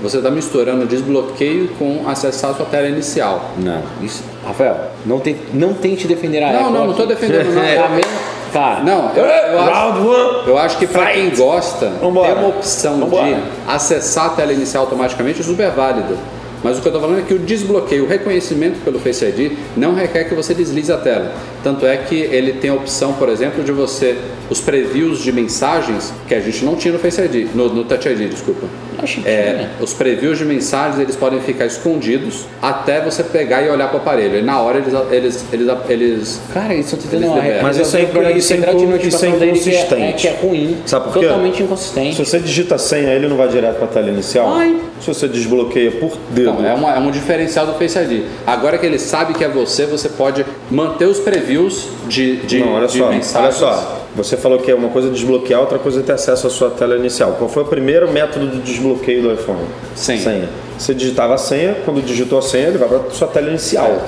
você 0.02 0.17
está 0.17 0.30
misturando 0.32 0.86
desbloqueio 0.86 1.69
com 1.80 2.02
acessar 2.10 2.52
a 2.52 2.54
sua 2.56 2.65
tela 2.65 2.88
inicial. 2.89 3.52
não. 3.58 3.82
Isso, 4.02 4.23
Rafael, 4.45 4.76
não, 5.06 5.19
tem, 5.19 5.36
não 5.54 5.73
tente 5.73 6.08
defender 6.08 6.43
a 6.43 6.52
Não, 6.52 6.60
Apple 6.60 6.73
não, 6.73 6.84
não 6.86 6.91
estou 6.91 7.08
defendendo 7.08 7.54
não. 7.54 7.62
É 7.63 7.78
a 7.78 7.88
mesma- 7.89 8.12
cara, 8.52 8.84
Não, 8.84 9.12
eu, 9.15 9.23
eu 9.26 9.60
acho, 9.60 10.49
eu 10.49 10.58
acho 10.58 10.78
que 10.78 10.88
para 10.88 11.06
quem 11.12 11.30
gosta, 11.30 11.89
Vambora. 12.02 12.34
ter 12.34 12.39
uma 12.39 12.49
opção 12.49 12.99
Vambora. 12.99 13.26
de 13.28 13.36
acessar 13.67 14.26
a 14.26 14.30
tela 14.30 14.52
inicial 14.52 14.84
automaticamente 14.84 15.39
é 15.39 15.43
super 15.43 15.69
válida. 15.71 16.15
Mas 16.63 16.78
o 16.78 16.82
que 16.82 16.88
eu 16.88 16.91
estou 16.91 17.02
falando 17.02 17.19
é 17.19 17.23
que 17.28 17.34
o 17.34 17.39
desbloqueio, 17.39 18.06
o 18.06 18.08
reconhecimento 18.08 18.80
pelo 18.84 18.99
Face 18.99 19.23
ID 19.26 19.52
não 19.76 19.93
requer 19.93 20.23
que 20.26 20.34
você 20.34 20.54
deslize 20.54 20.91
a 20.91 20.97
tela. 20.97 21.32
Tanto 21.63 21.86
é 21.86 21.97
que 21.97 22.15
ele 22.15 22.54
tem 22.54 22.69
a 22.69 22.73
opção, 22.73 23.13
por 23.13 23.30
exemplo, 23.30 23.63
de 23.63 23.71
você 23.71 24.15
os 24.49 24.60
previews 24.60 25.19
de 25.23 25.32
mensagens 25.32 26.13
que 26.28 26.36
a 26.36 26.39
gente 26.39 26.63
não 26.65 26.76
tinha 26.76 26.93
no 26.93 26.99
Face 26.99 27.21
ID, 27.21 27.47
no, 27.56 27.69
no 27.73 27.84
Touch 27.86 28.08
ID, 28.08 28.30
desculpa. 28.30 28.67
Acho 29.02 29.21
que 29.21 29.28
É, 29.28 29.54
tinha. 29.54 29.71
os 29.82 29.93
previews 29.93 30.38
de 30.38 30.45
mensagens 30.45 30.99
eles 30.99 31.15
podem 31.15 31.39
ficar 31.41 31.65
escondidos 31.65 32.45
até 32.62 33.02
você 33.02 33.23
pegar 33.23 33.62
e 33.63 33.69
olhar 33.69 33.88
para 33.88 33.97
o 33.97 34.02
aparelho. 34.02 34.38
E 34.38 34.41
na 34.41 34.60
hora 34.62 34.78
eles 34.80 34.93
eles 35.12 35.45
eles, 35.52 35.71
eles 35.89 36.41
Cara, 36.54 36.73
eles 36.73 36.86
estão 36.86 36.99
tentando 36.99 37.21
Eles 37.23 37.30
uma 37.30 37.41
liberam. 37.41 37.63
Mas 37.63 37.78
isso 37.78 37.97
é 37.97 38.02
isso 38.04 38.17
é 38.17 38.38
isso 38.38 38.54
é 38.54 38.58
que 38.58 38.65
é- 38.65 39.45
inconsistente. 39.47 39.93
É, 40.02 40.12
que 40.13 40.28
é 40.28 40.36
ruim. 40.41 40.78
Sabe 40.86 41.06
por 41.06 41.13
quê? 41.13 41.26
Totalmente 41.28 41.58
Se 41.58 41.63
inconsistente. 41.63 42.26
você 42.26 42.39
digita 42.39 42.76
a 42.76 42.78
senha, 42.78 43.10
ele 43.13 43.28
não 43.28 43.38
vai 43.38 43.47
direto 43.47 43.76
para 43.76 43.86
a 43.86 43.88
tela 43.88 44.10
inicial. 44.10 44.52
Vai. 44.54 44.76
Se 45.02 45.08
você 45.08 45.28
desbloqueia 45.28 45.91
por 45.91 46.17
dedo. 46.30 46.53
Não, 46.62 46.70
é, 46.70 46.74
uma- 46.74 46.94
é 46.96 47.00
um 47.00 47.12
diferencial 47.12 47.66
do 47.66 47.74
Face 47.74 47.98
ID. 47.98 48.24
Agora 48.46 48.78
que 48.78 48.86
ele 48.86 49.00
sabe 49.00 49.34
que 49.34 49.44
é 49.44 49.48
você, 49.48 49.86
você 49.86 50.10
pode 50.10 50.46
manter 50.70 51.06
os 51.06 51.20
previews 51.20 51.88
de, 52.08 52.38
de, 52.38 52.60
Não, 52.60 52.74
olha 52.74 52.88
de 52.88 52.98
só, 52.98 53.06
olha 53.06 53.16
mensagens. 53.16 53.56
só. 53.56 54.00
Você 54.16 54.38
falou 54.38 54.60
que 54.60 54.70
é 54.70 54.76
uma 54.76 54.89
coisa 54.89 55.10
desbloquear, 55.10 55.60
outra 55.60 55.80
coisa 55.80 56.00
é 56.00 56.04
ter 56.04 56.12
acesso 56.13 56.46
à 56.46 56.50
sua 56.50 56.70
tela 56.70 56.96
inicial. 56.96 57.36
Qual 57.38 57.50
foi 57.50 57.63
o 57.63 57.66
primeiro 57.66 58.12
método 58.12 58.48
de 58.48 58.60
desbloqueio 58.62 59.24
do 59.24 59.34
iPhone? 59.34 59.66
Senha. 59.96 60.50
Você 60.78 60.94
digitava 60.94 61.34
a 61.34 61.38
senha, 61.38 61.78
quando 61.84 62.00
digitou 62.04 62.38
a 62.38 62.42
senha, 62.42 62.68
ele 62.68 62.78
vai 62.78 62.88
para 62.88 63.10
sua 63.10 63.28
tela 63.28 63.50
inicial. 63.50 64.02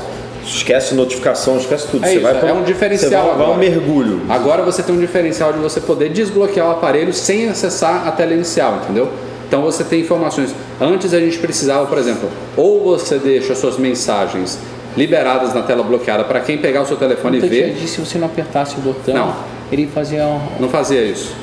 Esquece 0.45 0.93
notificação, 0.93 1.57
esquece 1.57 1.87
tudo. 1.89 2.05
É 2.05 2.09
você 2.09 2.13
isso, 2.15 2.23
vai 2.23 2.35
pra- 2.39 2.49
é 2.49 2.53
um 2.53 2.61
diferencial 2.61 3.09
Você 3.09 3.29
vai, 3.35 3.47
vai 3.47 3.55
um 3.55 3.57
mergulho. 3.57 4.21
Agora 4.29 4.61
você 4.61 4.83
tem 4.83 4.93
um 4.93 4.99
diferencial 4.99 5.51
de 5.51 5.57
você 5.57 5.81
poder 5.81 6.09
desbloquear 6.09 6.67
o 6.67 6.71
aparelho 6.71 7.11
sem 7.11 7.49
acessar 7.49 8.07
a 8.07 8.11
tela 8.11 8.31
inicial, 8.33 8.81
entendeu? 8.83 9.09
Então 9.55 9.63
você 9.63 9.85
tem 9.85 10.01
informações. 10.01 10.53
Antes 10.81 11.13
a 11.13 11.19
gente 11.21 11.37
precisava, 11.37 11.85
por 11.85 11.97
exemplo, 11.97 12.29
ou 12.57 12.83
você 12.83 13.17
deixa 13.17 13.55
suas 13.55 13.77
mensagens 13.77 14.59
liberadas 14.97 15.53
na 15.53 15.61
tela 15.61 15.81
bloqueada 15.81 16.25
para 16.25 16.41
quem 16.41 16.57
pegar 16.57 16.81
o 16.81 16.85
seu 16.85 16.97
telefone 16.97 17.37
e 17.37 17.39
Então, 17.39 17.49
ver. 17.49 17.73
disse, 17.73 17.95
se 17.95 18.01
você 18.01 18.17
não 18.17 18.27
apertasse 18.27 18.75
o 18.75 18.81
botão, 18.81 19.15
Não. 19.15 19.35
ele 19.71 19.87
fazia 19.87 20.25
um... 20.25 20.41
Não 20.59 20.67
fazia 20.67 21.01
isso. 21.01 21.33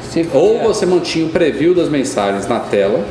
Você 0.00 0.28
Ou 0.32 0.60
você 0.60 0.86
mantinha 0.86 1.26
o 1.26 1.30
preview 1.30 1.74
das 1.74 1.88
mensagens 1.88 2.46
na 2.46 2.60
tela, 2.60 3.04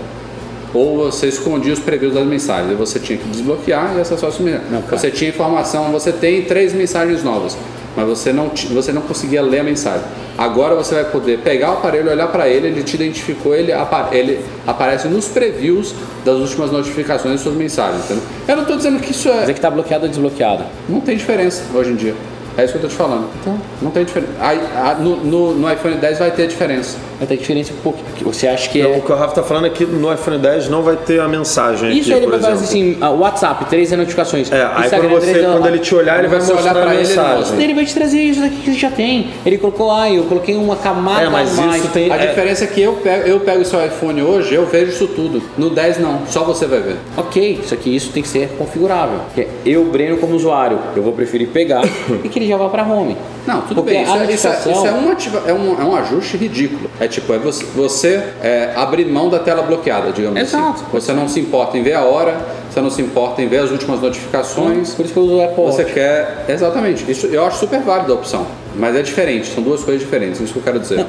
ou 0.73 0.95
você 0.95 1.27
escondia 1.27 1.73
os 1.73 1.79
previews 1.79 2.13
das 2.13 2.25
mensagens. 2.25 2.71
E 2.71 2.75
você 2.75 2.97
tinha 2.97 3.19
que 3.19 3.27
desbloquear 3.27 3.93
e 3.97 3.99
acessar 3.99 4.29
as 4.29 4.39
mensagens. 4.39 4.71
Não. 4.71 4.81
Você 4.83 5.11
tinha 5.11 5.31
informação, 5.31 5.91
você 5.91 6.13
tem 6.13 6.43
três 6.43 6.73
mensagens 6.73 7.25
novas, 7.25 7.57
mas 7.95 8.05
você 8.07 8.31
não, 8.33 8.51
você 8.71 8.91
não 8.91 9.01
conseguia 9.01 9.41
ler 9.41 9.59
a 9.59 9.63
mensagem. 9.63 10.01
Agora 10.37 10.75
você 10.75 10.95
vai 10.95 11.05
poder 11.05 11.39
pegar 11.39 11.71
o 11.71 11.73
aparelho, 11.73 12.11
olhar 12.11 12.27
para 12.27 12.47
ele, 12.49 12.67
ele 12.67 12.83
te 12.83 12.95
identificou, 12.95 13.55
ele, 13.55 13.71
apa- 13.71 14.09
ele 14.11 14.39
aparece 14.67 15.07
nos 15.07 15.27
previews 15.27 15.93
das 16.25 16.37
últimas 16.39 16.71
notificações 16.71 17.33
das 17.35 17.41
suas 17.41 17.55
mensagens. 17.55 18.03
Entendeu? 18.05 18.23
Eu 18.47 18.55
não 18.55 18.63
estou 18.63 18.77
dizendo 18.77 18.99
que 18.99 19.11
isso 19.11 19.29
é. 19.29 19.41
Dizer 19.41 19.53
que 19.53 19.61
tá 19.61 19.69
bloqueado 19.71 20.03
ou 20.05 20.09
desbloqueado. 20.09 20.63
Não 20.89 20.99
tem 20.99 21.15
diferença 21.15 21.63
hoje 21.73 21.91
em 21.91 21.95
dia. 21.95 22.13
É 22.57 22.63
isso 22.63 22.71
que 22.73 22.79
eu 22.79 22.87
estou 22.87 22.89
te 22.89 22.95
falando. 22.95 23.27
Então. 23.41 23.59
Não 23.81 23.91
tem 23.91 24.05
diferença. 24.05 24.31
Aí, 24.39 24.59
no, 24.99 25.17
no- 25.17 25.53
no 25.55 25.71
iPhone 25.73 25.95
10 25.95 26.19
vai 26.19 26.31
ter 26.31 26.47
diferença. 26.47 26.97
Vai 27.17 27.27
ter 27.27 27.37
diferença 27.37 27.71
porque 27.83 28.23
você 28.23 28.47
acha 28.47 28.69
que 28.69 28.79
Então, 28.79 28.93
é... 28.93 28.97
o 28.97 29.01
que 29.01 29.11
o 29.11 29.15
Rafa 29.15 29.29
está 29.29 29.43
falando 29.43 29.67
é 29.67 29.69
que 29.69 29.85
no 29.85 30.11
iPhone 30.13 30.37
10 30.37 30.69
não 30.69 30.81
vai 30.83 30.95
ter 30.97 31.19
a 31.21 31.27
mensagem 31.27 31.91
Isso 31.97 32.09
aqui, 32.11 32.19
ele 32.19 32.25
por 32.31 32.39
vai 32.39 32.51
fazer 32.51 32.63
assim, 32.65 32.97
ah, 32.99 33.09
WhatsApp, 33.11 33.65
três 33.65 33.91
notificações. 33.91 34.51
É, 34.51 34.63
aí 34.75 34.89
quando, 34.89 35.09
você, 35.09 35.31
três- 35.31 35.45
quando 35.47 35.65
ele 35.67 35.79
te 35.79 35.95
olhar, 35.95 36.19
ele 36.19 36.27
vai 36.27 36.39
Quando 36.39 36.47
você 36.47 36.53
olhar 36.53 36.63
mostrar 36.63 36.79
a 36.81 36.83
pra 36.83 36.93
ele, 36.93 37.03
ele 37.03 37.07
mensagem. 37.09 37.75
vai 37.75 37.85
te 37.85 37.93
trazer 37.93 38.19
isso 38.21 38.41
daqui 38.41 38.55
que 38.57 38.71
você 38.71 38.77
já 38.79 38.91
tem. 38.91 39.27
Ele 39.45 39.57
colocou, 39.57 39.91
ah, 39.91 40.11
eu 40.11 40.23
coloquei 40.25 40.55
uma 40.55 40.75
camada 40.75 41.23
É, 41.23 41.29
mas 41.29 41.57
a 41.57 41.61
mais. 41.61 41.81
isso 41.83 41.91
tem- 41.93 42.11
A 42.11 42.15
É. 42.17 42.27
diferença 42.27 42.63
é 42.65 42.67
que 42.67 42.81
eu 42.81 42.93
pego, 42.93 43.27
eu 43.27 43.39
pego 43.39 43.61
o 43.61 43.65
seu 43.65 43.85
iPhone 43.85 44.21
hoje, 44.21 44.53
eu 44.53 44.65
vejo 44.65 44.91
isso 44.91 45.07
tudo. 45.07 45.41
No 45.57 45.69
10 45.69 45.97
não, 45.99 46.21
só 46.27 46.43
você 46.43 46.65
vai 46.65 46.79
ver. 46.81 46.95
Ok, 47.15 47.59
isso 47.63 47.73
aqui 47.73 47.95
isso 47.95 48.11
tem 48.11 48.21
que 48.21 48.29
ser 48.29 48.49
configurável. 48.57 49.19
Eu, 49.65 49.85
Breno, 49.85 50.17
como 50.17 50.35
usuário, 50.35 50.79
eu 50.95 51.01
vou 51.03 51.13
preferir 51.13 51.47
pegar 51.47 51.81
e 52.23 52.27
que 52.29 52.39
ele 52.39 52.47
já 52.47 52.57
vá 52.57 52.67
para 52.69 52.83
home. 52.83 53.15
Não, 53.47 53.61
tudo 53.61 53.75
Porque 53.75 53.91
bem. 53.91 54.03
Isso, 54.03 54.11
a 54.13 54.17
é, 54.25 54.31
isso, 54.33 54.47
é, 54.47 54.51
isso 54.71 54.87
é 54.87 54.91
um 54.91 55.11
ativa- 55.11 55.43
é, 55.45 55.53
um, 55.53 55.79
é 55.79 55.83
um 55.85 55.95
ajuste 55.95 56.35
ridículo. 56.35 56.89
É 56.99 57.04
tipo, 57.07 57.31
é 57.33 57.37
você, 57.37 57.65
você 57.75 58.23
é, 58.41 58.71
abrir 58.75 59.05
mão 59.05 59.29
da 59.29 59.39
tela 59.39 59.61
bloqueada, 59.63 60.11
digamos 60.11 60.39
Exato. 60.39 60.81
assim. 60.81 60.85
Você 60.91 61.13
não 61.13 61.27
se 61.27 61.39
importa 61.39 61.77
em 61.77 61.83
ver 61.83 61.93
a 61.93 62.03
hora, 62.03 62.37
você 62.69 62.81
não 62.81 62.89
se 62.89 63.01
importa 63.01 63.41
em 63.41 63.47
ver 63.47 63.59
as 63.59 63.71
últimas 63.71 63.99
notificações. 64.01 64.93
Por 64.93 65.05
isso 65.05 65.13
que 65.13 65.19
eu 65.19 65.23
uso 65.23 65.35
o 65.37 65.43
Apple 65.43 65.63
Você 65.63 65.81
Watch. 65.83 65.93
quer. 65.93 66.45
Exatamente. 66.47 67.09
Isso 67.11 67.27
eu 67.27 67.45
acho 67.45 67.57
super 67.59 67.81
válida 67.81 68.11
a 68.11 68.15
opção. 68.15 68.45
Mas 68.75 68.95
é 68.95 69.01
diferente, 69.01 69.47
são 69.47 69.63
duas 69.63 69.83
coisas 69.83 70.01
diferentes, 70.01 70.39
isso 70.41 70.53
que 70.53 70.59
eu 70.59 70.63
quero 70.63 70.79
dizer. 70.79 71.05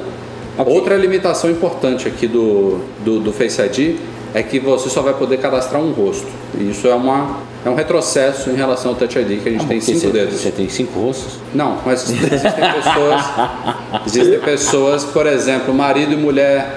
ok. 0.57 0.73
Outra 0.73 0.95
limitação 0.95 1.49
importante 1.49 2.07
aqui 2.07 2.27
do, 2.27 2.79
do, 3.03 3.19
do 3.19 3.33
Face 3.33 3.61
ID 3.61 3.97
é 4.33 4.43
que 4.43 4.59
você 4.59 4.89
só 4.89 5.01
vai 5.01 5.13
poder 5.13 5.37
cadastrar 5.37 5.81
um 5.81 5.91
rosto. 5.91 6.27
E 6.57 6.69
isso 6.69 6.87
é, 6.87 6.93
uma, 6.93 7.37
é 7.67 7.69
um 7.69 7.75
retrocesso 7.75 8.49
em 8.49 8.55
relação 8.55 8.91
ao 8.91 8.97
Touch 8.97 9.17
ID, 9.19 9.41
que 9.41 9.49
a 9.49 9.51
gente 9.51 9.65
tem 9.67 9.79
Porque 9.79 9.81
cinco 9.81 9.99
você, 9.99 10.11
dedos. 10.11 10.39
Você 10.39 10.51
tem 10.51 10.69
cinco 10.69 10.99
rostos? 10.99 11.33
Não, 11.53 11.79
mas 11.85 12.09
existem 12.09 12.71
pessoas. 12.73 13.25
Existem 14.05 14.39
pessoas, 14.39 15.03
por 15.03 15.27
exemplo, 15.27 15.73
marido 15.73 16.13
e 16.13 16.15
mulher, 16.15 16.75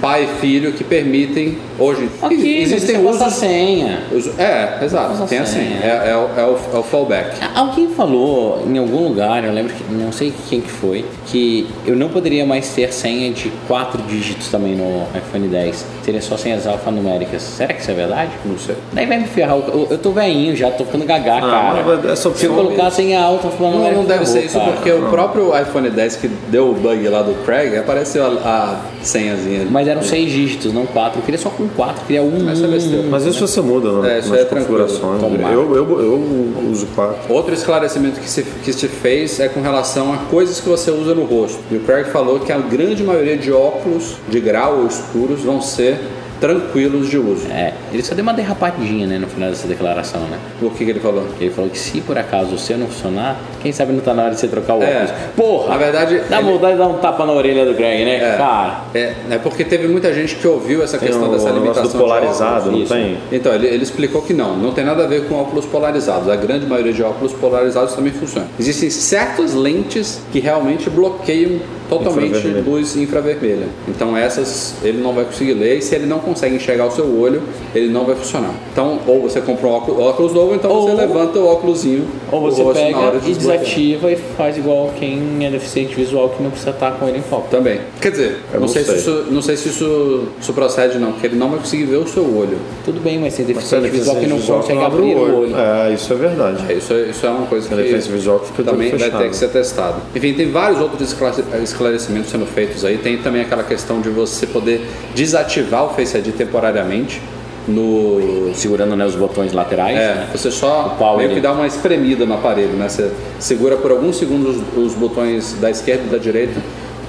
pai 0.00 0.24
e 0.24 0.40
filho, 0.40 0.72
que 0.72 0.84
permitem 0.84 1.58
hoje. 1.78 2.08
Ok, 2.22 2.62
existem 2.62 2.96
a 2.96 3.00
usos. 3.00 3.32
senha. 3.34 4.00
uso- 4.12 4.32
É, 4.38 4.78
exato, 4.84 5.22
a 5.22 5.26
tem 5.26 5.38
assim. 5.38 5.54
senha. 5.58 5.78
É, 5.82 6.10
é 6.10 6.16
o, 6.16 6.40
é, 6.40 6.44
o, 6.44 6.76
é 6.76 6.78
o 6.78 6.82
fallback. 6.82 7.36
Alguém 7.54 7.88
falou 7.88 8.62
em 8.66 8.78
algum 8.78 9.08
lugar, 9.08 9.44
eu 9.44 9.52
lembro 9.52 9.72
que 9.72 9.84
não 9.92 10.12
sei 10.12 10.32
quem 10.48 10.60
que 10.60 10.70
foi, 10.70 11.04
que 11.26 11.66
eu 11.86 11.96
não 11.96 12.08
poderia 12.08 12.44
mais 12.44 12.68
ter 12.70 12.92
senha 12.92 13.30
de 13.32 13.50
quatro 13.68 14.00
dígitos 14.02 14.48
também 14.48 14.74
no 14.74 15.04
iPhone 15.16 15.48
10. 15.48 15.84
Seria 16.04 16.20
só 16.22 16.36
senhas 16.36 16.66
alfanuméricas. 16.66 17.42
Será 17.42 17.72
que 17.72 17.80
isso 17.80 17.90
é 17.90 17.94
verdade? 17.94 18.30
Não 18.44 18.58
sei. 18.58 18.76
Daí 18.92 19.06
vai 19.06 19.18
me 19.18 19.26
ferrar. 19.26 19.56
Eu, 19.56 19.86
eu 19.90 19.98
tô 19.98 20.10
velhinho 20.10 20.54
já, 20.56 20.70
tô 20.70 20.84
ficando 20.84 21.04
gagá, 21.04 21.40
cara. 21.40 21.82
mas 21.84 22.04
essa 22.04 22.16
Se 22.16 22.26
eu 22.46 22.52
opção- 22.52 22.54
colocar 22.54 22.86
a 22.86 22.90
senha 22.90 23.20
alta 23.20 23.44
Não, 23.46 23.50
alfanumérica. 23.52 23.94
não 23.96 24.04
deve 24.04 24.24
ferrou, 24.26 24.40
ser 24.40 24.46
isso, 24.46 24.58
cara. 24.58 24.72
porque 24.72 24.92
o 24.92 25.02
próprio 25.08 25.52
iPhone 25.60 25.90
10 25.90 26.16
que 26.16 26.28
deu 26.48 26.70
o 26.70 26.74
bug 26.74 27.08
lá 27.08 27.22
do 27.22 27.34
Craig, 27.44 27.76
apareceu 27.76 28.24
a, 28.26 28.28
a 28.44 29.04
senhazinha. 29.04 29.66
Mas 29.70 29.88
eram 29.88 30.02
seis 30.02 30.30
dígitos, 30.30 30.72
não 30.72 30.86
quatro. 30.86 31.18
Eu 31.20 31.24
queria 31.24 31.38
só 31.38 31.50
com 31.50 31.63
quatro, 31.68 32.02
eu 32.02 32.06
queria 32.06 32.22
um. 32.22 32.50
Essa 32.50 32.64
é 32.64 32.68
besteira. 32.68 33.04
Mas 33.10 33.24
isso 33.26 33.46
você 33.46 33.60
muda 33.60 33.90
né, 34.00 34.16
É, 34.16 34.18
isso 34.20 34.30
nas 34.30 34.40
é 34.40 34.44
tranquilo. 34.44 34.84
configurações. 34.86 35.22
Eu, 35.52 35.76
eu, 35.76 36.00
eu 36.00 36.70
uso 36.70 36.86
quatro. 36.94 37.32
Outro 37.32 37.54
esclarecimento 37.54 38.20
que 38.20 38.28
se, 38.28 38.42
que 38.42 38.72
se 38.72 38.88
fez 38.88 39.40
é 39.40 39.48
com 39.48 39.60
relação 39.60 40.12
a 40.12 40.18
coisas 40.30 40.60
que 40.60 40.68
você 40.68 40.90
usa 40.90 41.14
no 41.14 41.24
rosto. 41.24 41.58
E 41.70 41.76
o 41.76 41.80
Craig 41.80 42.06
falou 42.10 42.40
que 42.40 42.52
a 42.52 42.58
grande 42.58 43.02
maioria 43.02 43.36
de 43.36 43.52
óculos 43.52 44.14
de 44.28 44.40
grau 44.40 44.78
ou 44.80 44.86
escuros 44.86 45.40
vão 45.42 45.60
ser 45.60 45.98
tranquilos 46.40 47.08
de 47.08 47.18
uso. 47.18 47.46
É, 47.50 47.72
ele 47.92 48.02
só 48.02 48.14
deu 48.14 48.22
uma 48.22 48.34
derrapadinha, 48.34 49.06
né, 49.06 49.18
no 49.18 49.26
final 49.26 49.48
dessa 49.50 49.66
declaração, 49.66 50.20
né? 50.22 50.38
O 50.60 50.70
que, 50.70 50.84
que 50.84 50.90
ele 50.90 51.00
falou? 51.00 51.26
Ele 51.40 51.50
falou 51.50 51.70
que 51.70 51.78
se 51.78 52.00
por 52.00 52.16
acaso 52.18 52.54
o 52.54 52.58
seu 52.58 52.76
não 52.78 52.86
funcionar, 52.86 53.36
quem 53.62 53.72
sabe 53.72 53.92
não 53.92 54.00
tá 54.00 54.12
na 54.14 54.24
hora 54.24 54.34
de 54.34 54.40
você 54.40 54.48
trocar 54.48 54.74
o 54.74 54.82
É. 54.82 54.94
óculos. 54.94 55.10
Porra! 55.36 55.68
Na 55.70 55.76
verdade, 55.78 56.20
Dá 56.28 56.40
ele- 56.40 56.50
vontade 56.52 56.72
de 56.72 56.78
dar 56.78 56.88
um 56.88 56.98
tapa 56.98 57.24
na 57.26 57.32
orelha 57.32 57.64
do 57.64 57.74
Greg, 57.74 58.04
né? 58.04 58.16
É, 58.16 58.36
Cara. 58.36 58.80
é, 58.94 59.14
é 59.30 59.38
porque 59.38 59.64
teve 59.64 59.88
muita 59.88 60.12
gente 60.12 60.34
que 60.36 60.46
ouviu 60.46 60.82
essa 60.82 60.98
Tem 60.98 61.08
questão 61.08 61.28
o 61.28 61.32
dessa 61.32 61.50
limitação 61.50 61.84
do 61.92 61.98
polarizado, 61.98 62.64
de 62.64 62.70
não 62.70 62.84
óculos. 62.84 62.88
tem? 62.90 63.18
Então, 63.32 63.54
ele, 63.54 63.66
ele 63.66 63.82
explicou 63.82 64.22
que 64.22 64.32
não, 64.32 64.56
não 64.56 64.72
tem 64.72 64.84
nada 64.84 65.04
a 65.04 65.06
ver 65.06 65.26
com 65.28 65.34
óculos 65.36 65.64
polarizados. 65.66 66.28
A 66.28 66.36
grande 66.36 66.66
maioria 66.66 66.92
de 66.92 67.02
óculos 67.02 67.32
polarizados 67.32 67.94
também 67.94 68.12
funciona. 68.12 68.46
Existem 68.58 68.90
certas 68.90 69.54
lentes 69.54 70.20
que 70.32 70.40
realmente 70.40 70.88
bloqueiam 70.90 71.58
totalmente 71.98 72.36
Infravermelho. 72.36 72.70
luz 72.70 72.96
infravermelha. 72.96 73.66
Então 73.88 74.16
essas 74.16 74.74
ele 74.82 74.98
não 75.02 75.12
vai 75.12 75.24
conseguir 75.24 75.54
ler 75.54 75.78
e 75.78 75.82
se 75.82 75.94
ele 75.94 76.06
não 76.06 76.18
consegue 76.18 76.56
enxergar 76.56 76.86
o 76.86 76.90
seu 76.90 77.04
olho, 77.18 77.42
ele 77.74 77.88
não 77.88 78.04
vai 78.04 78.14
funcionar. 78.14 78.52
Então, 78.72 78.98
ou 79.06 79.22
você 79.22 79.40
compra 79.40 79.66
um 79.68 79.72
óculos, 79.72 80.00
óculos 80.02 80.32
novo, 80.32 80.54
então 80.54 80.70
você 80.70 80.90
Ou- 80.90 80.96
levanta 80.96 81.38
o 81.38 81.46
óculosinho 81.46 82.04
Ou 82.30 82.40
você 82.42 82.62
o 82.62 82.72
pega 82.72 82.98
hora 82.98 83.18
de 83.20 83.30
e 83.30 83.34
desativa 83.34 84.10
e 84.10 84.16
faz 84.16 84.56
igual 84.56 84.92
quem 84.98 85.44
é 85.44 85.50
deficiente 85.50 85.94
visual 85.94 86.28
que 86.30 86.42
não 86.42 86.50
precisa 86.50 86.70
estar 86.70 86.92
com 86.92 87.08
ele 87.08 87.18
em 87.18 87.22
foco. 87.22 87.48
Também. 87.50 87.80
Quer 88.00 88.10
dizer, 88.10 88.36
não, 88.52 88.60
não 88.60 88.68
sei, 88.68 88.84
sei. 88.84 88.94
Se 88.94 89.00
isso, 89.00 89.24
não 89.30 89.42
sei 89.42 89.56
se 89.56 89.68
isso, 89.68 90.28
isso 90.40 90.52
procede 90.52 90.98
não, 90.98 91.12
porque 91.12 91.26
ele 91.26 91.36
não 91.36 91.50
vai 91.50 91.58
conseguir 91.58 91.84
ver 91.84 91.96
o 91.96 92.06
seu 92.06 92.22
olho. 92.24 92.58
Tudo 92.84 93.00
bem, 93.00 93.18
mas 93.18 93.34
tem 93.36 93.44
Mas 93.46 93.56
deficiente 93.56 93.88
visual 93.90 94.16
que 94.16 94.26
não 94.26 94.36
visual 94.36 94.60
consegue 94.60 94.80
abrir 94.80 95.14
o 95.14 95.40
olho. 95.40 95.56
É, 95.56 95.92
isso 95.94 96.12
é 96.12 96.16
verdade. 96.16 96.64
É, 96.68 96.74
Isso, 96.74 96.92
é- 96.92 97.02
isso 97.10 97.26
é 97.26 97.30
uma 97.30 97.46
coisa 97.46 97.68
que 97.68 97.74
que 97.74 98.62
também 98.62 98.90
vai 98.96 99.10
ter 99.10 99.28
que 99.30 99.36
ser 99.36 99.48
testado. 99.48 99.96
Enfim, 100.14 100.34
tem 100.34 100.50
vários 100.50 100.80
outros 100.80 101.10
esclare- 101.10 101.44
esclarecimentos 101.84 102.30
sendo 102.30 102.46
feitos 102.46 102.84
aí. 102.84 102.96
Tem 102.98 103.18
também 103.18 103.42
aquela 103.42 103.62
questão 103.62 104.00
de 104.00 104.08
você 104.08 104.46
poder 104.46 104.86
desativar 105.14 105.84
o 105.84 105.90
Face 105.90 106.16
ID 106.16 106.34
temporariamente 106.34 107.20
no 107.68 108.50
Segurando 108.54 108.94
né, 108.96 109.04
os 109.04 109.14
botões 109.14 109.52
laterais. 109.52 109.96
É, 109.96 110.14
né? 110.14 110.28
você 110.32 110.50
só 110.50 110.96
meio 111.16 111.30
que 111.30 111.40
dá 111.40 111.52
uma 111.52 111.66
espremida 111.66 112.24
no 112.26 112.34
aparelho, 112.34 112.72
né? 112.74 112.88
Você 112.88 113.10
segura 113.38 113.76
por 113.76 113.90
alguns 113.90 114.16
segundos 114.16 114.56
os, 114.56 114.84
os 114.84 114.94
botões 114.94 115.54
da 115.60 115.70
esquerda 115.70 116.04
e 116.06 116.10
da 116.10 116.18
direita 116.18 116.60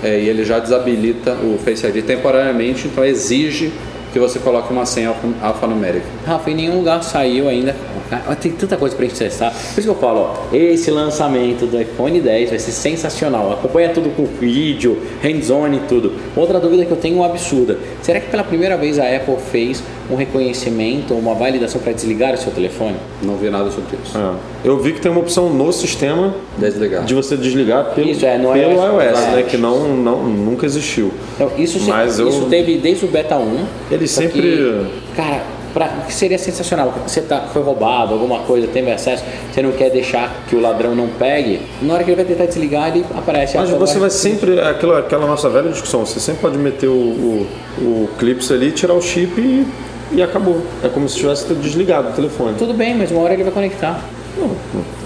é, 0.04 0.20
e 0.20 0.30
ele 0.30 0.44
já 0.44 0.60
desabilita 0.60 1.34
o 1.34 1.58
Face 1.64 1.86
ID 1.86 2.04
temporariamente, 2.06 2.88
então 2.88 3.04
exige 3.04 3.72
que 4.14 4.20
você 4.20 4.40
coloque 4.40 4.72
uma 4.72 4.86
senha 4.86 5.10
alfa- 5.10 5.28
alfanumérica. 5.42 6.06
Rafa, 6.26 6.50
em 6.50 6.56
nenhum 6.56 6.78
lugar 6.78 7.04
saiu 7.04 7.50
ainda 7.50 7.76
Cara, 8.10 8.36
tem 8.36 8.52
tanta 8.52 8.78
coisa 8.78 8.96
pra 8.96 9.06
gente 9.06 9.18
testar. 9.18 9.50
Por 9.52 9.80
isso 9.80 9.82
que 9.82 9.88
eu 9.88 9.96
falo, 9.96 10.20
ó, 10.52 10.56
esse 10.56 10.92
lançamento 10.92 11.66
do 11.66 11.80
iPhone 11.82 12.20
10 12.22 12.50
vai 12.52 12.60
ser 12.60 12.72
sensacional. 12.72 13.52
Acompanha 13.54 13.90
tudo 13.90 14.10
com 14.16 14.26
vídeo, 14.26 15.02
hands-on 15.24 15.74
e 15.74 15.80
tudo. 15.88 16.14
Outra 16.36 16.60
dúvida 16.60 16.86
que 16.86 16.92
eu 16.92 16.98
tenho 16.98 17.24
absurda. 17.24 17.78
Será 18.02 18.20
que 18.20 18.30
pela 18.30 18.44
primeira 18.44 18.78
vez 18.78 19.00
a 19.00 19.04
Apple 19.04 19.38
fez 19.52 19.82
um 20.12 20.16
reconhecimento 20.16 21.14
ou 21.14 21.20
uma 21.20 21.34
validação 21.34 21.82
para 21.82 21.94
desligar 21.94 22.34
o 22.34 22.38
seu 22.38 22.52
telefone? 22.52 22.96
Não 23.24 23.36
vi 23.38 23.50
nada 23.50 23.72
sobre 23.72 23.98
isso. 24.04 24.16
É. 24.18 24.34
Eu 24.64 24.78
vi 24.80 24.94
que 24.94 25.02
tem 25.02 25.12
uma 25.12 25.22
opção 25.22 25.50
no 25.50 25.72
sistema 25.72 26.36
Desligar. 26.58 27.04
de 27.06 27.14
você 27.16 27.36
desligar 27.36 27.86
pelo, 27.96 28.10
Isso, 28.10 28.26
é, 28.26 28.38
no 28.38 28.54
pelo 28.54 28.72
iOS, 28.74 29.04
iOS, 29.20 29.20
né? 29.34 29.44
Que 29.50 29.58
não, 29.58 29.96
não, 29.98 30.24
nunca 30.24 30.66
existiu. 30.66 31.12
Então, 31.36 31.52
isso, 31.58 31.80
se- 31.80 31.90
Mas 31.90 32.20
eu- 32.20 32.30
isso 32.30 32.46
teve 32.46 32.78
desde 32.78 33.06
o 33.06 33.08
beta 33.08 33.36
1. 33.38 33.66
Ele 33.92 34.08
sempre- 34.08 34.42
que, 34.42 34.86
cara, 35.16 35.42
pra, 35.76 35.90
que 36.08 36.14
seria 36.14 36.38
sensacional. 36.40 36.94
Você 37.06 37.22
tá, 37.22 37.42
foi 37.54 37.62
roubado, 37.62 38.14
alguma 38.14 38.40
coisa, 38.40 38.66
teve 38.66 38.90
acesso, 38.90 39.24
você 39.52 39.62
não 39.62 39.74
quer 39.74 39.92
deixar 39.92 40.34
que 40.48 40.56
o 40.56 40.62
ladrão 40.62 40.96
não 40.96 41.10
pegue. 41.10 41.62
Na 41.82 41.94
hora 41.94 42.04
que 42.04 42.10
ele 42.10 42.16
vai 42.16 42.26
tentar 42.26 42.46
desligar, 42.46 42.88
ele 42.88 43.06
aparece. 43.14 43.58
Mas 43.58 43.70
você 43.70 44.00
vai 44.00 44.10
sempre, 44.10 44.60
aquela, 44.62 45.00
aquela 45.00 45.28
nossa 45.28 45.50
velha 45.50 45.70
discussão, 45.70 46.06
você 46.06 46.20
sempre 46.20 46.42
pode 46.42 46.58
meter 46.58 46.88
o, 46.88 46.94
o, 46.94 47.48
o 47.82 48.10
clips 48.18 48.50
ali, 48.52 48.72
tirar 48.72 48.94
o 48.94 49.02
chip 49.02 49.40
e, 49.40 49.68
e 50.14 50.24
acabou. 50.24 50.62
É 50.82 50.88
como 50.88 51.10
se 51.10 51.18
tivesse 51.18 51.54
desligado 51.54 52.10
o 52.10 52.14
telefone. 52.14 52.56
Tudo 52.58 52.74
bem, 52.74 52.96
mas 52.96 53.12
uma 53.12 53.22
hora 53.22 53.34
ele 53.34 53.44
vai 53.44 53.52
conectar. 53.52 54.00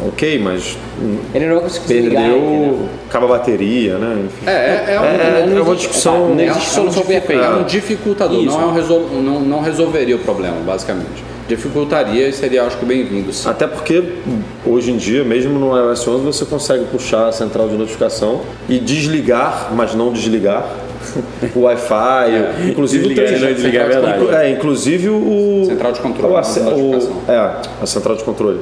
Ok, 0.08 0.40
mas 0.40 0.78
Ele 1.34 1.46
não 1.46 1.56
vai 1.56 1.64
conseguir 1.64 1.88
perdeu, 1.88 2.80
acaba 3.08 3.26
a 3.26 3.30
bateria, 3.30 3.98
né? 3.98 4.26
Enfim. 4.26 4.46
É, 4.48 4.52
é, 4.52 4.86
é, 4.96 5.00
um, 5.00 5.04
É, 5.04 5.46
não 5.48 5.58
é 5.58 5.62
uma 5.62 5.74
existe- 5.74 5.88
discussão- 5.88 6.30
Não 6.30 6.40
é 6.40 6.44
um- 6.48 6.50
existe 6.50 6.58
é 6.58 6.72
um 6.72 6.74
solução 6.84 7.04
dificu- 7.04 7.08
perfeita. 7.28 7.44
É 7.44 7.50
um 7.56 7.64
dificultador, 7.64 8.44
Isso. 8.44 8.58
não, 8.58 8.62
é 8.62 8.66
um 8.66 8.74
resol- 8.74 9.08
não, 9.22 9.40
não 9.42 9.62
resolveria 9.62 10.16
o 10.16 10.20
problema, 10.20 10.58
basicamente. 10.66 11.24
Dificultaria 11.48 12.28
e 12.28 12.34
seria, 12.34 12.64
acho 12.64 12.78
que, 12.78 12.86
bem-vindo. 12.86 13.32
Até 13.46 13.66
porque 13.68 14.04
hoje 14.66 14.92
em 14.92 14.98
dia, 14.98 15.24
mesmo 15.24 15.58
no 15.58 15.76
iOS 15.76 16.08
11, 16.08 16.24
você 16.24 16.46
consegue 16.46 16.86
puxar 16.86 17.28
a 17.28 17.32
central 17.32 17.68
de 17.68 17.76
notificação 17.76 18.42
e 18.68 18.78
desligar, 18.80 19.70
mas 19.76 19.94
não 19.96 20.12
desligar. 20.14 20.66
O 21.56 21.62
Wi-Fi, 21.62 22.70
inclusive 22.70 23.08
Desligar 23.08 23.26
o 23.26 23.30
3G. 23.30 23.38
e 23.38 23.48
não 23.48 23.54
desligar, 23.54 23.86
é 23.86 23.90
verdade. 23.90 24.36
É, 24.36 24.50
inclusive 24.52 25.10
o. 25.10 25.64
Central 25.66 25.92
de 25.94 26.00
controle, 26.02 26.34
o 26.34 26.38
não 26.38 26.98
de 26.98 27.06
o- 27.06 27.22
é, 27.28 27.52
a 27.82 27.86
central 27.86 28.16
de 28.18 28.24
controle. 28.24 28.60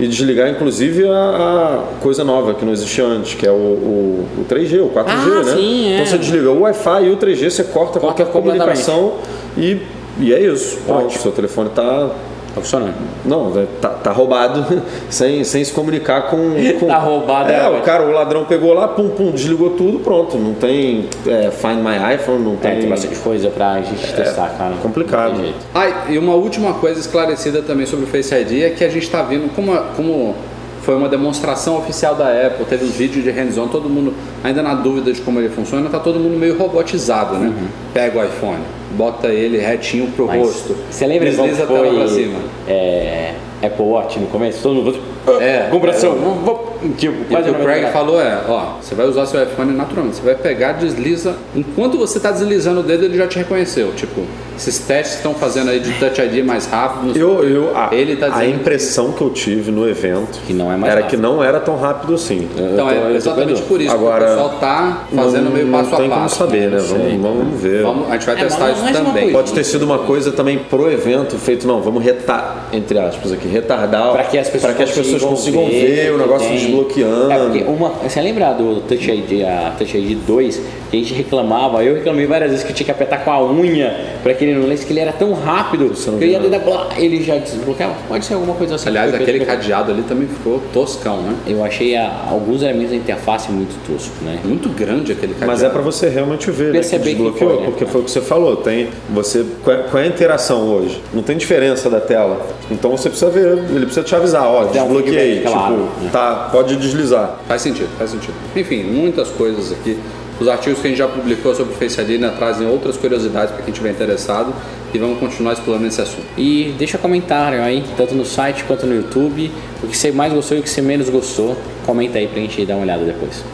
E 0.00 0.08
desligar, 0.08 0.48
inclusive, 0.50 1.06
a, 1.08 1.12
a 1.12 2.00
coisa 2.02 2.24
nova 2.24 2.52
que 2.54 2.64
não 2.64 2.72
existia 2.72 3.04
antes, 3.04 3.34
que 3.34 3.46
é 3.46 3.50
o, 3.50 3.54
o, 3.54 4.28
o 4.38 4.44
3G, 4.52 4.80
o 4.82 4.88
4G, 4.90 5.04
Ah, 5.06 5.42
né? 5.44 5.52
sim, 5.56 5.88
é. 5.88 5.94
Então 5.94 6.06
você 6.06 6.18
desliga 6.18 6.50
o 6.50 6.60
Wi-Fi 6.62 7.04
e 7.04 7.10
o 7.10 7.16
3G, 7.16 7.50
você 7.50 7.62
corta, 7.64 8.00
qualquer 8.00 8.26
completamente. 8.26 8.84
comunicação 8.84 9.14
e, 9.56 9.80
e 10.18 10.34
é 10.34 10.40
isso. 10.40 10.78
Pronto, 10.84 11.12
seu 11.16 11.30
telefone 11.30 11.68
está 11.68 12.10
Tá 12.54 12.60
funcionando. 12.60 12.94
não, 13.24 13.52
é, 13.58 13.66
tá, 13.80 13.88
tá 13.88 14.12
roubado 14.12 14.64
sem, 15.10 15.42
sem 15.42 15.64
se 15.64 15.72
comunicar 15.72 16.22
com. 16.30 16.54
com- 16.78 16.86
Tá 16.86 16.98
roubado, 16.98 17.50
É, 17.50 17.64
é, 17.64 17.68
o 17.68 17.82
cara, 17.82 18.04
o 18.04 18.12
ladrão 18.12 18.44
pegou 18.44 18.72
lá, 18.72 18.86
pum, 18.88 19.08
pum, 19.08 19.30
desligou 19.32 19.70
tudo, 19.70 19.98
pronto. 19.98 20.36
Não 20.38 20.54
tem 20.54 21.08
é, 21.26 21.50
Find 21.50 21.78
My 21.78 22.14
iPhone, 22.14 22.42
não 22.44 22.54
É, 22.54 22.56
tem. 22.56 22.80
tem 22.80 22.88
bastante 22.88 23.16
coisa 23.18 23.48
pra 23.50 23.80
gente 23.82 24.12
testar, 24.12 24.50
cara. 24.56 24.74
complicado. 24.82 25.34
Ah, 25.74 26.04
e 26.10 26.16
uma 26.18 26.34
última 26.34 26.74
coisa 26.74 27.00
esclarecida 27.00 27.60
também 27.62 27.86
sobre 27.86 28.04
o 28.04 28.08
Face 28.08 28.32
ID 28.34 28.62
é 28.62 28.70
que 28.70 28.84
a 28.84 28.88
gente 28.88 29.02
está 29.04 29.22
vendo 29.22 29.52
como, 29.54 29.76
como 29.96 30.34
foi 30.82 30.94
uma 30.94 31.08
demonstração 31.08 31.78
oficial 31.78 32.14
da 32.14 32.26
Apple, 32.28 32.64
teve 32.66 32.84
um 32.84 32.90
vídeo 32.90 33.22
de 33.22 33.30
hands-on, 33.30 33.66
todo 33.68 33.88
mundo 33.88 34.12
ainda 34.44 34.62
na 34.62 34.74
dúvida 34.74 35.12
de 35.12 35.20
como 35.22 35.40
ele 35.40 35.48
funciona, 35.48 35.88
tá 35.88 35.98
todo 35.98 36.20
mundo 36.20 36.38
meio 36.38 36.56
robotizado, 36.58 37.36
né? 37.36 37.52
Pega 37.94 38.18
o 38.20 38.24
iPhone, 38.24 38.60
bota 38.96 39.28
ele 39.28 39.58
retinho 39.58 40.08
pro. 40.12 40.26
Mas 40.26 40.38
rosto, 40.40 40.76
Você 40.90 41.06
lembra 41.06 41.28
desliza 41.30 41.64
a 41.64 41.66
tela 41.66 41.80
pra 41.94 42.08
foi 42.08 42.08
cima. 42.08 42.38
é, 42.68 43.34
Apple 43.62 43.84
Watch 43.84 44.18
no 44.18 44.26
começo? 44.28 44.62
Todo 44.62 44.74
mundo. 44.76 44.98
É, 45.40 45.68
Compração. 45.70 46.12
é. 46.12 46.73
Tipo, 46.90 47.14
E 47.14 47.22
o 47.22 47.24
quase 47.28 47.50
que 47.50 47.50
o 47.50 47.62
Craig 47.62 47.92
falou 47.92 48.20
é, 48.20 48.40
ó, 48.48 48.74
você 48.80 48.94
vai 48.94 49.06
usar 49.06 49.26
seu 49.26 49.42
iPhone 49.42 49.72
naturalmente, 49.72 50.16
você 50.16 50.22
vai 50.22 50.34
pegar, 50.34 50.72
desliza, 50.72 51.34
enquanto 51.54 51.96
você 51.98 52.18
está 52.18 52.30
deslizando 52.30 52.80
o 52.80 52.82
dedo, 52.82 53.04
ele 53.04 53.16
já 53.16 53.26
te 53.26 53.38
reconheceu. 53.38 53.92
Tipo, 53.94 54.22
esses 54.56 54.78
testes 54.78 55.12
que 55.12 55.16
estão 55.18 55.34
fazendo 55.34 55.70
aí 55.70 55.80
de 55.80 55.92
Touch 55.94 56.20
ID 56.20 56.44
mais 56.44 56.66
rápido, 56.66 57.18
Eu, 57.18 57.36
o 57.38 57.42
eu, 57.42 57.76
a, 57.76 57.88
ele 57.92 58.16
tá 58.16 58.28
a 58.32 58.46
impressão 58.46 59.12
que 59.12 59.20
eu 59.22 59.30
tive 59.30 59.70
no 59.72 59.88
evento 59.88 60.38
Que 60.46 60.52
não 60.52 60.70
é 60.72 60.76
mais 60.76 60.92
era 60.92 61.00
rápido. 61.02 61.16
que 61.16 61.22
não 61.22 61.42
era 61.42 61.58
tão 61.58 61.76
rápido 61.76 62.14
assim. 62.14 62.48
Então 62.56 62.88
é 62.90 62.94
tô 62.94 63.08
exatamente 63.10 63.62
por 63.62 63.80
isso 63.80 63.92
Agora, 63.92 64.24
que 64.26 64.30
o 64.32 64.34
pessoal 64.34 64.50
tá 64.60 65.04
fazendo 65.14 65.44
não, 65.44 65.50
meio 65.52 65.66
passo 65.68 65.90
não 65.90 65.96
tem 65.96 66.06
a 66.06 66.10
como 66.10 66.22
passo. 66.22 66.36
saber, 66.36 66.70
né? 66.70 66.78
Vamos, 66.78 67.20
vamos 67.20 67.60
ver. 67.60 67.82
Vamos, 67.82 68.08
a 68.08 68.12
gente 68.12 68.26
vai 68.26 68.34
É, 68.36 68.38
testar 68.38 68.70
isso 68.70 68.92
também. 68.92 69.32
Pode 69.32 69.52
ter 69.52 69.64
sido 69.64 69.82
uma 69.84 69.98
coisa 69.98 70.30
também 70.32 70.58
pro 70.58 70.90
evento 70.90 71.36
feito, 71.36 71.66
não, 71.66 71.80
vamos 71.82 72.02
retar, 72.04 72.68
entre 72.72 72.98
aspas 72.98 73.32
aqui, 73.32 73.48
retardar 73.48 74.12
Para 74.12 74.24
que 74.24 74.38
as 74.38 74.48
pessoas, 74.48 74.74
que 74.76 74.82
as 74.82 74.90
pessoas 74.90 75.22
consigam 75.22 75.66
ver, 75.66 76.10
o 76.12 76.14
que 76.16 76.20
negócio 76.22 76.48
tem. 76.48 76.58
Desbloqueando. 76.74 77.32
É 77.32 77.38
porque 77.38 77.62
uma, 77.64 77.90
você 77.90 78.20
lembra 78.20 78.52
do 78.52 78.80
Touch 78.82 79.10
ID, 79.10 79.42
a 79.44 79.74
Touch 79.76 79.96
ID 79.96 80.18
2, 80.26 80.62
que 80.94 81.04
a 81.04 81.08
gente 81.08 81.14
reclamava, 81.14 81.82
eu 81.82 81.94
reclamei 81.96 82.26
várias 82.26 82.50
vezes 82.50 82.64
que 82.64 82.72
tinha 82.72 82.84
que 82.84 82.90
apertar 82.90 83.24
com 83.24 83.30
a 83.32 83.44
unha 83.44 83.94
para 84.22 84.32
que 84.34 84.44
ele 84.44 84.54
não 84.54 84.66
lesse, 84.68 84.86
que 84.86 84.92
ele 84.92 85.00
era 85.00 85.12
tão 85.12 85.32
rápido 85.32 85.90
que 85.90 86.24
eu 86.24 86.28
ia 86.28 86.38
dar 86.40 86.58
blá, 86.60 86.88
ele 86.96 87.22
já 87.22 87.36
desbloqueava. 87.36 87.94
Pode 88.08 88.24
ser 88.24 88.34
alguma 88.34 88.54
coisa 88.54 88.76
assim. 88.76 88.88
Aliás, 88.88 89.12
aquele 89.14 89.44
cadeado 89.44 89.90
ali 89.92 90.02
também 90.02 90.28
ficou 90.28 90.60
toscão, 90.72 91.20
né? 91.22 91.34
Eu 91.46 91.64
achei 91.64 91.96
a- 91.96 92.26
alguns 92.30 92.62
elementos 92.62 92.90
da 92.90 92.96
interface 92.96 93.50
muito 93.50 93.74
tosco, 93.86 94.14
né? 94.24 94.38
Muito 94.44 94.68
grande 94.68 95.12
aquele 95.12 95.34
cadeado. 95.34 95.50
Mas 95.52 95.62
é 95.62 95.68
pra 95.68 95.82
você 95.82 96.08
realmente 96.08 96.50
ver, 96.50 96.66
né, 96.66 96.72
Perceber 96.72 97.04
que 97.04 97.10
que 97.10 97.14
desbloqueou, 97.22 97.50
foi, 97.50 97.60
né? 97.60 97.66
porque 97.66 97.86
foi 97.86 98.00
o 98.00 98.04
que 98.04 98.10
você 98.10 98.20
falou. 98.20 98.56
Tem 98.56 98.88
você 99.10 99.44
qual 99.62 99.76
é, 99.76 99.82
qual 99.90 100.02
é 100.02 100.06
a 100.06 100.08
interação 100.08 100.68
hoje? 100.68 101.00
Não 101.12 101.22
tem 101.22 101.36
diferença 101.36 101.90
da 101.90 102.00
tela. 102.00 102.46
Então 102.70 102.90
você 102.90 103.08
precisa 103.08 103.30
ver, 103.30 103.58
ele 103.58 103.86
precisa 103.86 104.02
te 104.04 104.14
avisar, 104.14 104.46
ó, 104.46 104.64
desbloqueei, 104.64 105.40
claro, 105.42 105.74
tipo, 105.74 106.04
né? 106.04 106.10
tá, 106.12 106.48
pode 106.52 106.76
deslizar. 106.76 107.38
Faz 107.48 107.62
sentido, 107.62 107.88
faz 107.98 108.10
sentido. 108.10 108.34
Enfim, 108.56 108.84
muitas 108.84 109.28
coisas 109.30 109.72
aqui. 109.72 109.98
Os 110.40 110.48
artigos 110.48 110.80
que 110.80 110.88
a 110.88 110.90
gente 110.90 110.98
já 110.98 111.06
publicou 111.06 111.54
sobre 111.54 111.74
o 111.74 111.76
Face 111.76 112.00
ID 112.00 112.10
ainda 112.10 112.30
trazem 112.30 112.66
outras 112.66 112.96
curiosidades 112.96 113.54
para 113.54 113.62
quem 113.62 113.70
estiver 113.70 113.90
interessado 113.90 114.52
e 114.92 114.98
vamos 114.98 115.18
continuar 115.18 115.52
explorando 115.52 115.86
esse 115.86 116.00
assunto. 116.00 116.26
E 116.36 116.74
deixa 116.76 116.98
comentário 116.98 117.62
aí, 117.62 117.84
tanto 117.96 118.14
no 118.14 118.24
site 118.24 118.64
quanto 118.64 118.84
no 118.84 118.94
YouTube, 118.94 119.50
o 119.82 119.86
que 119.86 119.96
você 119.96 120.10
mais 120.10 120.32
gostou 120.32 120.56
e 120.56 120.60
o 120.60 120.62
que 120.62 120.68
você 120.68 120.82
menos 120.82 121.08
gostou. 121.08 121.56
Comenta 121.86 122.18
aí 122.18 122.26
pra 122.26 122.40
gente 122.40 122.64
dar 122.66 122.74
uma 122.74 122.82
olhada 122.82 123.04
depois. 123.04 123.44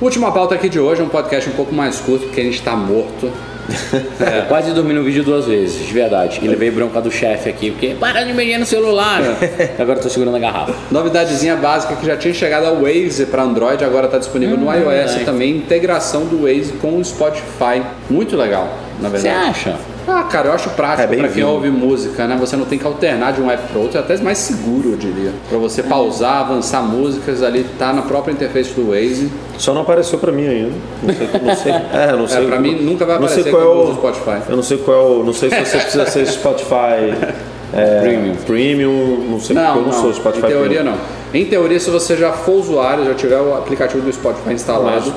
Última 0.00 0.32
pauta 0.32 0.54
aqui 0.54 0.68
de 0.68 0.80
hoje 0.80 1.00
é 1.00 1.04
um 1.04 1.08
podcast 1.08 1.48
um 1.48 1.52
pouco 1.52 1.74
mais 1.74 2.00
curto 2.00 2.26
porque 2.26 2.40
a 2.40 2.44
gente 2.44 2.58
está 2.58 2.74
morto. 2.74 3.30
Eu 3.72 4.42
quase 4.48 4.72
dormi 4.72 4.92
no 4.92 5.02
vídeo 5.02 5.22
duas 5.24 5.46
vezes, 5.46 5.86
de 5.86 5.92
verdade. 5.92 6.38
E 6.42 6.48
levei 6.48 6.70
bronca 6.70 7.00
do 7.00 7.10
chefe 7.10 7.48
aqui, 7.48 7.70
porque 7.70 7.94
para 7.98 8.22
de 8.24 8.32
mexer 8.32 8.58
no 8.58 8.66
celular. 8.66 9.20
Agora 9.78 9.98
eu 9.98 10.02
tô 10.02 10.08
segurando 10.08 10.36
a 10.36 10.40
garrafa. 10.40 10.74
Novidadezinha 10.90 11.56
básica 11.56 11.96
que 11.96 12.06
já 12.06 12.16
tinha 12.16 12.34
chegado 12.34 12.66
ao 12.66 12.76
Waze 12.82 13.26
para 13.26 13.42
Android, 13.42 13.82
agora 13.84 14.06
está 14.06 14.18
disponível 14.18 14.56
no 14.56 14.68
Hum, 14.68 14.72
iOS 14.74 15.16
é. 15.16 15.24
também. 15.24 15.56
Integração 15.56 16.26
do 16.26 16.42
Waze 16.42 16.72
com 16.80 16.98
o 16.98 17.04
Spotify. 17.04 17.82
Muito 18.10 18.36
legal, 18.36 18.68
na 19.00 19.08
Você 19.08 19.22
verdade. 19.28 19.50
acha? 19.50 19.76
Ah, 20.06 20.22
cara, 20.24 20.48
eu 20.48 20.52
acho 20.52 20.68
É 20.68 20.72
prático 20.72 21.08
bem 21.08 21.18
para 21.20 21.28
quem 21.28 21.44
ouve 21.44 21.70
música, 21.70 22.26
né? 22.26 22.36
Você 22.38 22.56
não 22.56 22.66
tem 22.66 22.78
que 22.78 22.86
alternar 22.86 23.32
de 23.32 23.40
um 23.40 23.50
app 23.50 23.66
para 23.68 23.80
outro, 23.80 23.98
é 23.98 24.00
até 24.00 24.16
mais 24.18 24.38
seguro, 24.38 24.90
eu 24.90 24.96
diria. 24.96 25.32
Para 25.48 25.58
você 25.58 25.82
pausar, 25.82 26.40
avançar 26.40 26.82
músicas 26.82 27.42
ali, 27.42 27.64
tá 27.78 27.92
na 27.92 28.02
própria 28.02 28.32
interface 28.32 28.72
do 28.74 28.90
Waze. 28.90 29.30
Só 29.58 29.72
não 29.72 29.82
apareceu 29.82 30.18
pra 30.18 30.30
mim 30.32 30.46
ainda. 30.46 30.72
Não 31.02 31.14
sei, 31.14 31.28
não 31.42 31.56
sei. 31.56 31.74
É, 31.94 32.12
não 32.12 32.28
sei. 32.28 32.46
pra 32.46 32.58
mim 32.60 32.74
nunca 32.82 33.04
vai 33.04 33.18
não 33.18 33.28
sei 33.28 33.42
aparecer 33.42 33.50
qual 33.50 33.62
é 33.62 33.90
o 33.90 33.94
Spotify. 33.94 34.50
Eu 34.50 34.56
não 34.56 34.62
sei 34.62 34.78
qual 34.78 34.96
é 34.96 35.02
o, 35.02 35.24
não 35.24 35.32
sei 35.32 35.50
se 35.50 35.56
você 35.64 35.78
precisa 35.78 36.06
ser 36.06 36.26
Spotify 36.26 37.14
é, 37.72 38.00
Premium. 38.00 38.34
Premium, 38.46 39.26
não 39.30 39.40
sei 39.40 39.54
porque 39.56 39.68
Não, 39.68 39.76
eu 39.76 39.82
não, 39.82 39.92
não, 39.92 40.00
sou 40.00 40.12
Spotify 40.14 40.46
em 40.46 40.48
teoria 40.48 40.80
Premium. 40.80 40.92
não. 40.92 41.24
Em 41.40 41.44
teoria, 41.46 41.80
se 41.80 41.90
você 41.90 42.16
já 42.16 42.32
for 42.32 42.52
usuário, 42.52 43.04
já 43.04 43.14
tiver 43.14 43.40
o 43.40 43.54
aplicativo 43.54 44.02
do 44.02 44.12
Spotify 44.12 44.52
instalado, 44.52 45.12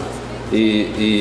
e, 0.51 0.57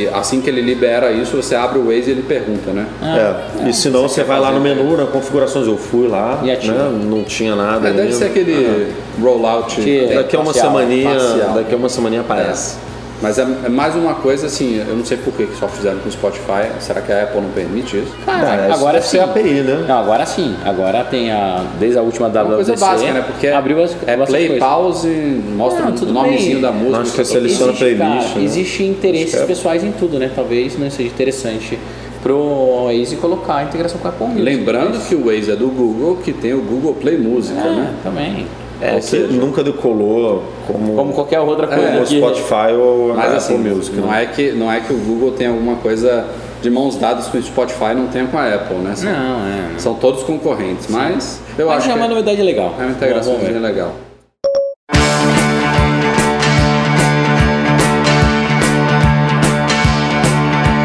e 0.07 0.11
assim 0.15 0.41
que 0.41 0.49
ele 0.49 0.61
libera 0.61 1.11
isso, 1.13 1.37
você 1.37 1.55
abre 1.55 1.79
o 1.79 1.87
Waze 1.87 2.09
e 2.09 2.11
ele 2.13 2.23
pergunta, 2.23 2.71
né? 2.71 2.87
É. 3.03 3.69
E 3.69 3.73
se 3.73 3.89
não, 3.91 4.03
você 4.09 4.23
vai 4.23 4.39
lá 4.39 4.53
no 4.53 4.61
menu, 4.61 4.97
na 4.97 5.07
configurações, 5.07 5.67
eu 5.67 5.77
fui 5.77 6.07
lá, 6.09 6.41
E 6.43 6.47
né? 6.47 6.91
não 7.05 7.25
tinha 7.25 7.55
nada. 7.57 7.89
É, 7.89 7.93
deve 7.93 8.13
ser 8.13 8.25
aquele 8.27 8.93
rollout. 9.21 9.81
Que- 9.81 10.15
Daqui 10.15 10.37
a 10.37 10.41
uma 10.41 10.53
semaninha, 10.53 11.11
parcial. 11.11 11.55
daqui 11.55 11.75
a 11.75 11.77
uma 11.77 11.89
semaninha 11.89 12.21
aparece. 12.21 12.77
É. 12.93 12.96
Mas 13.23 13.39
é, 13.39 13.47
é 13.65 13.69
mais 13.69 13.95
uma 13.97 14.15
coisa 14.15 14.47
assim, 14.47 14.77
eu 14.87 14.95
não 14.95 15.05
sei 15.05 15.17
por 15.17 15.33
que 15.33 15.47
que 15.47 15.57
só 15.57 15.67
fizeram 15.69 15.99
com 16.01 16.09
o 16.09 16.13
Spotify. 16.13 16.69
Será 16.81 17.01
que 17.01 17.11
a 17.11 17.23
Apple 17.23 17.41
não 17.41 17.51
permite 17.51 17.97
isso? 17.97 18.13
Ah, 18.27 18.67
isso 18.69 18.75
agora 18.79 19.01
sim. 19.01 19.19
API, 19.19 19.63
né? 19.63 19.85
Não, 19.89 19.99
agora 19.99 20.27
sim. 20.27 20.55
Agora 20.65 21.03
tem 21.05 21.31
a. 21.31 21.65
Desde 21.81 21.99
a 21.99 22.03
última 22.03 22.27
É 22.27 22.31
uma 22.31 22.45
WWDC. 22.45 22.57
coisa 22.71 22.87
básica, 22.87 23.13
né? 23.13 23.25
Porque 23.27 23.47
abriu 23.49 23.83
as, 23.83 23.97
é 24.07 24.17
play, 24.19 24.49
coisa. 24.49 24.65
pause, 24.65 25.09
mostra 25.57 25.85
Não, 25.87 25.93
o 25.93 25.95
tudo 25.95 26.13
nomezinho 26.13 26.53
bem. 26.55 26.63
da 26.63 26.73
música. 26.73 27.01
Acho 27.01 27.11
que 27.13 27.17
você 27.17 27.25
seleciona 27.25 27.73
Existe, 27.73 27.79
playlist, 27.97 28.27
cara, 28.29 28.39
né? 28.39 28.45
Existe 28.45 28.83
interesses 28.85 29.35
é. 29.35 29.47
pessoais 29.47 29.83
em 29.83 29.93
tudo, 29.93 30.19
né? 30.19 30.31
Talvez 30.35 30.79
não 30.79 30.91
seja 30.91 31.09
interessante 31.09 31.79
pro 32.23 32.87
Waze 32.87 33.17
colocar 33.17 33.57
a 33.57 33.65
integração 33.65 33.99
com 33.99 34.09
a 34.09 34.11
Apple 34.11 34.27
Music. 34.27 34.43
Lembrando 34.43 34.99
que 35.09 35.15
o 35.15 35.25
Waze 35.27 35.53
é 35.53 35.57
do 35.57 35.69
Google, 35.69 36.17
que 36.23 36.33
tem 36.33 36.53
o 36.53 36.61
Google 36.61 36.95
Play 36.95 37.17
Música, 37.17 37.59
É, 37.61 37.71
né? 37.71 37.95
também. 38.03 38.47
É, 38.81 38.93
Ou 38.93 38.99
que 38.99 39.05
seja- 39.07 39.27
nunca 39.29 39.63
decolou 39.65 40.43
como, 40.67 40.95
Como 40.95 41.13
qualquer 41.15 41.41
outra 41.41 41.67
coisa 41.67 41.83
como 41.87 42.01
o 42.03 42.05
que- 42.05 42.19
Spotify 42.19 42.73
ou 42.79 43.13
a 43.13 43.15
Mas 43.15 43.25
Apple 43.27 43.37
assim, 43.39 43.57
Music. 43.59 43.97
não 43.97 44.09
né? 44.09 44.23
é, 44.23 44.27
que, 44.27 44.53
não 44.53 44.71
é 44.71 44.81
que 44.81 44.93
o 44.93 44.97
Google 44.99 45.31
tem 45.33 45.47
alguma 45.47 45.77
coisa 45.77 46.27
de 46.61 46.69
mãos 46.71 46.97
dadas 46.97 47.27
com 47.29 47.39
o 47.39 47.43
Spotify 47.43 47.95
não 47.95 48.09
tem 48.09 48.27
com 48.27 48.37
a 48.37 48.55
Apple, 48.55 48.77
né? 48.77 48.95
São, 48.95 49.11
Não, 49.11 49.19
é. 49.47 49.73
não. 49.73 49.79
são 49.79 49.95
todos 49.95 50.23
concorrentes, 50.25 50.89
mas 50.91 51.41
eu 51.59 51.69
Mas 51.69 51.79
acho 51.79 51.91
é 51.91 51.95
uma 51.95 52.09
novidade 52.09 52.43
legal. 52.43 52.75
é 52.79 52.83
uma 52.83 52.91
integração 52.91 53.39
ver. 53.39 53.59
legal. 53.59 53.93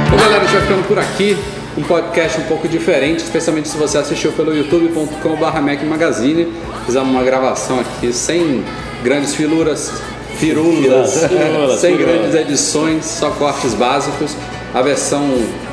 Bom, 0.10 0.18
galera, 0.18 0.44
vai 0.46 0.62
ficando 0.62 0.88
por 0.88 1.00
aqui. 1.00 1.38
Um 1.78 1.84
podcast 1.84 2.40
um 2.42 2.44
pouco 2.44 2.68
diferente, 2.68 3.20
especialmente 3.24 3.70
se 3.70 3.78
você 3.78 3.98
assistiu 3.98 4.32
pelo 4.34 4.54
youtube.com.br 4.56 5.62
Mac 5.62 5.82
Magazine. 5.84 6.48
Fizemos 6.86 7.10
uma 7.10 7.24
gravação 7.24 7.80
aqui 7.80 8.12
sem 8.12 8.64
grandes 9.04 9.34
filuras, 9.36 9.92
firulas, 10.36 11.26
Firulas, 11.28 11.80
sem 11.80 11.96
firulas. 11.98 12.20
grandes 12.20 12.36
edições, 12.36 13.06
só 13.06 13.30
cortes 13.32 13.74
básicos. 13.74 14.36
A 14.74 14.82
versão 14.82 15.28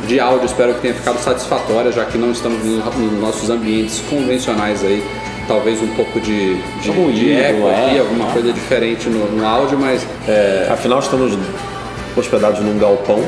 de 0.06 0.18
áudio 0.20 0.46
espero 0.46 0.74
que 0.74 0.80
tenha 0.82 0.94
ficado 0.94 1.18
satisfatória, 1.18 1.90
já 1.92 2.04
que 2.04 2.16
não 2.18 2.30
estamos 2.32 2.64
no- 2.64 2.76
nos 2.78 3.20
nossos 3.20 3.50
ambientes 3.50 4.00
convencionais 4.08 4.82
aí. 4.84 5.02
Talvez 5.48 5.80
um 5.82 5.88
pouco 5.88 6.20
de, 6.20 6.56
de, 6.82 7.12
de 7.12 7.32
eco 7.32 7.66
aqui, 7.68 7.96
é. 7.96 8.00
alguma 8.00 8.26
coisa 8.32 8.52
diferente 8.52 9.08
no, 9.08 9.24
no 9.32 9.46
áudio, 9.46 9.78
mas 9.78 10.06
é, 10.28 10.68
Afinal, 10.70 10.98
estamos 10.98 11.32
hospedados 12.18 12.61
num 12.61 12.78
galpão. 12.78 13.22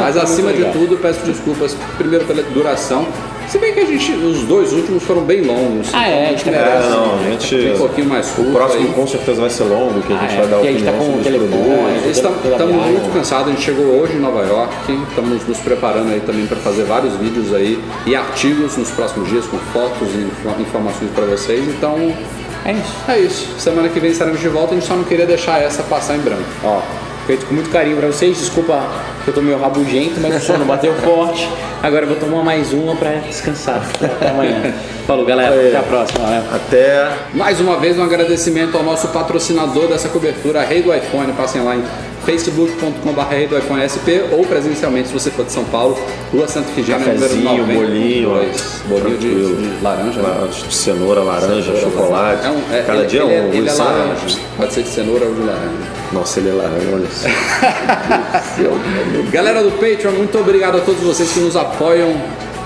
Mas 0.00 0.16
acima 0.18 0.52
de 0.52 0.64
tudo, 0.66 0.96
peço 0.98 1.20
desculpas 1.26 1.76
primeiro 1.96 2.24
pela 2.24 2.42
duração. 2.42 3.06
Se 3.48 3.58
bem 3.58 3.74
que 3.74 3.80
a 3.80 3.84
gente, 3.84 4.12
os 4.12 4.44
dois 4.44 4.72
últimos 4.72 5.02
foram 5.02 5.22
bem 5.22 5.42
longos. 5.42 5.88
Ah, 5.92 6.08
é, 6.08 6.26
a 6.26 6.30
gente 6.30 6.44
tá 6.44 6.50
merece 6.52 6.86
É, 6.86 6.90
não, 6.90 7.18
a 7.18 7.22
gente. 7.30 7.56
um 7.74 7.76
pouquinho 7.78 8.08
mais 8.08 8.28
curto. 8.30 8.50
O 8.50 8.54
próximo 8.54 8.86
aí. 8.86 8.92
com 8.94 9.06
certeza 9.06 9.40
vai 9.40 9.50
ser 9.50 9.64
longo, 9.64 10.00
que 10.00 10.12
a 10.12 10.16
gente 10.16 10.32
Ah, 10.32 10.36
vai 10.36 10.44
é, 10.44 10.46
dar 10.48 10.56
porque 10.56 10.68
a 10.68 10.72
gente 10.72 10.84
tá 10.84 10.90
opinião 10.92 11.12
com 11.16 11.22
sobre 11.22 11.38
o 11.38 11.42
os 11.42 11.50
produtos. 11.50 12.16
Estamos 12.16 12.74
viagem. 12.74 12.92
muito 12.92 13.12
cansados, 13.12 13.46
a 13.48 13.50
gente 13.50 13.62
chegou 13.62 13.84
hoje 14.00 14.14
em 14.14 14.20
Nova 14.20 14.42
York, 14.46 14.72
estamos 15.10 15.46
nos 15.46 15.58
preparando 15.58 16.12
aí 16.12 16.20
também 16.20 16.46
para 16.46 16.56
fazer 16.58 16.84
vários 16.84 17.14
vídeos 17.16 17.52
aí 17.52 17.78
e 18.06 18.14
artigos 18.16 18.76
nos 18.78 18.90
próximos 18.90 19.28
dias 19.28 19.44
com 19.46 19.58
fotos 19.58 20.08
e 20.14 20.18
info- 20.18 20.60
informações 20.62 21.10
para 21.14 21.24
vocês. 21.26 21.62
Então 21.68 21.96
É 22.64 22.72
isso. 22.72 22.94
é 23.08 23.18
isso. 23.18 23.48
Semana 23.58 23.88
que 23.90 24.00
vem 24.00 24.12
estaremos 24.12 24.40
de 24.40 24.48
volta, 24.48 24.72
a 24.72 24.74
gente 24.76 24.86
só 24.86 24.94
não 24.94 25.04
queria 25.04 25.26
deixar 25.26 25.60
essa 25.60 25.82
passar 25.82 26.16
em 26.16 26.20
branco. 26.20 26.42
Ó, 26.64 26.80
feito 27.26 27.46
com 27.46 27.54
muito 27.54 27.70
carinho 27.70 27.96
pra 27.96 28.06
vocês. 28.08 28.36
Desculpa 28.38 28.82
que 29.24 29.28
eu 29.30 29.34
tô 29.34 29.40
meio 29.40 29.58
rabugento, 29.58 30.20
mas 30.20 30.36
o 30.36 30.40
sono 30.46 30.64
bateu 30.64 30.94
forte. 30.96 31.48
Agora 31.82 32.04
eu 32.04 32.08
vou 32.08 32.16
tomar 32.16 32.42
mais 32.44 32.72
uma 32.72 32.94
pra 32.96 33.10
descansar. 33.14 33.82
Até 34.00 34.28
amanhã. 34.28 34.72
Falou, 35.06 35.24
galera. 35.26 35.54
Até 35.54 35.76
a 35.76 35.82
próxima. 35.82 36.26
né? 36.26 36.44
Até 36.52 37.12
Mais 37.34 37.60
uma 37.60 37.76
vez, 37.78 37.98
um 37.98 38.04
agradecimento 38.04 38.76
ao 38.76 38.82
nosso 38.84 39.08
patrocinador 39.08 39.88
dessa 39.88 40.08
cobertura, 40.08 40.62
Rei 40.62 40.82
do 40.82 40.94
iPhone. 40.94 41.32
Passem 41.32 41.62
lá 41.62 41.74
em 41.76 41.82
facebook.com.br 42.24 43.48
do 43.48 43.58
iPhone 43.58 43.82
SP 43.82 44.22
ou 44.30 44.44
presencialmente 44.46 45.08
se 45.08 45.14
você 45.14 45.28
for 45.30 45.44
de 45.44 45.50
São 45.50 45.64
Paulo, 45.64 45.98
Rua 46.32 46.46
Santa 46.46 46.70
Efigênia, 46.70 47.00
número 47.00 47.20
Cafezinho, 47.20 47.58
90. 47.66 47.72
bolinho. 47.80 48.28
Bolinho 48.86 49.18
de, 49.18 49.28
de 49.78 49.82
laranja. 49.82 50.22
né? 50.22 50.48
de 50.68 50.74
cenoura, 50.74 51.20
laranja, 51.20 51.74
chocolate. 51.80 52.46
É 52.46 52.50
um, 52.50 52.62
é, 52.72 52.82
Cada 52.86 52.98
ele, 53.00 53.08
dia 53.08 53.22
ele, 53.22 53.30
um. 53.30 53.52
é, 53.52 53.56
ele 53.56 53.68
é 53.68 53.72
laranja. 53.72 54.38
Pode 54.56 54.72
ser 54.72 54.82
de 54.82 54.88
cenoura 54.88 55.24
ou 55.26 55.34
de 55.34 55.40
laranja. 55.40 56.01
Nossa, 56.12 56.40
ele 56.40 56.50
é 56.50 56.52
laranja, 56.52 56.88
olha 56.92 57.08
só. 57.10 57.28
Galera 59.30 59.62
do 59.62 59.70
Patreon, 59.72 60.12
muito 60.12 60.38
obrigado 60.38 60.78
a 60.78 60.80
todos 60.80 61.00
vocês 61.02 61.30
que 61.32 61.40
nos 61.40 61.56
apoiam 61.56 62.14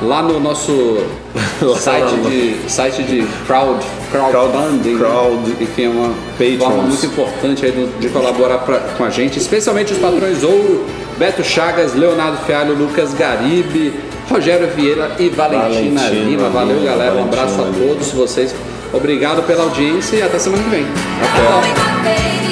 lá 0.03 0.23
no 0.23 0.41
nosso 0.41 0.99
site, 1.79 2.15
de, 2.29 2.57
site 2.71 3.03
de 3.05 3.27
crowd, 3.47 3.85
crowdfunding. 4.11 4.99
crowd- 4.99 5.49
né? 5.51 5.57
Enfim, 5.61 5.85
é 5.85 5.89
uma 5.89 6.13
Patrons. 6.39 6.59
forma 6.59 6.83
muito 6.83 7.07
importante 7.07 7.65
aí 7.65 7.91
de 8.01 8.09
colaborar 8.09 8.59
pra- 8.59 8.81
com 8.97 9.05
a 9.05 9.11
gente, 9.11 9.39
especialmente 9.39 9.93
os 9.93 9.99
patrões 9.99 10.43
Ouro, 10.43 10.85
Beto 11.17 11.45
Chagas, 11.45 11.95
Leonardo 11.95 12.39
Fialho, 12.45 12.75
Lucas 12.75 13.15
Garibe, 13.15 13.95
Rogério 14.29 14.69
Vieira 14.75 15.13
e 15.19 15.29
Valentina, 15.29 16.01
Valentina 16.01 16.09
Lima. 16.11 16.49
Valeu, 16.51 16.79
Lima, 16.81 16.91
galera. 16.91 17.15
Um 17.15 17.25
abraço 17.25 17.55
a 17.55 17.59
Valentina 17.59 17.85
Lima. 17.85 17.95
todos 17.95 18.11
vocês. 18.13 18.55
Obrigado 18.93 19.43
pela 19.47 19.63
audiência 19.65 20.17
e 20.17 20.23
até 20.23 20.39
semana 20.39 20.63
que 20.65 20.71
vem. 20.71 20.87
Face 22.05 22.46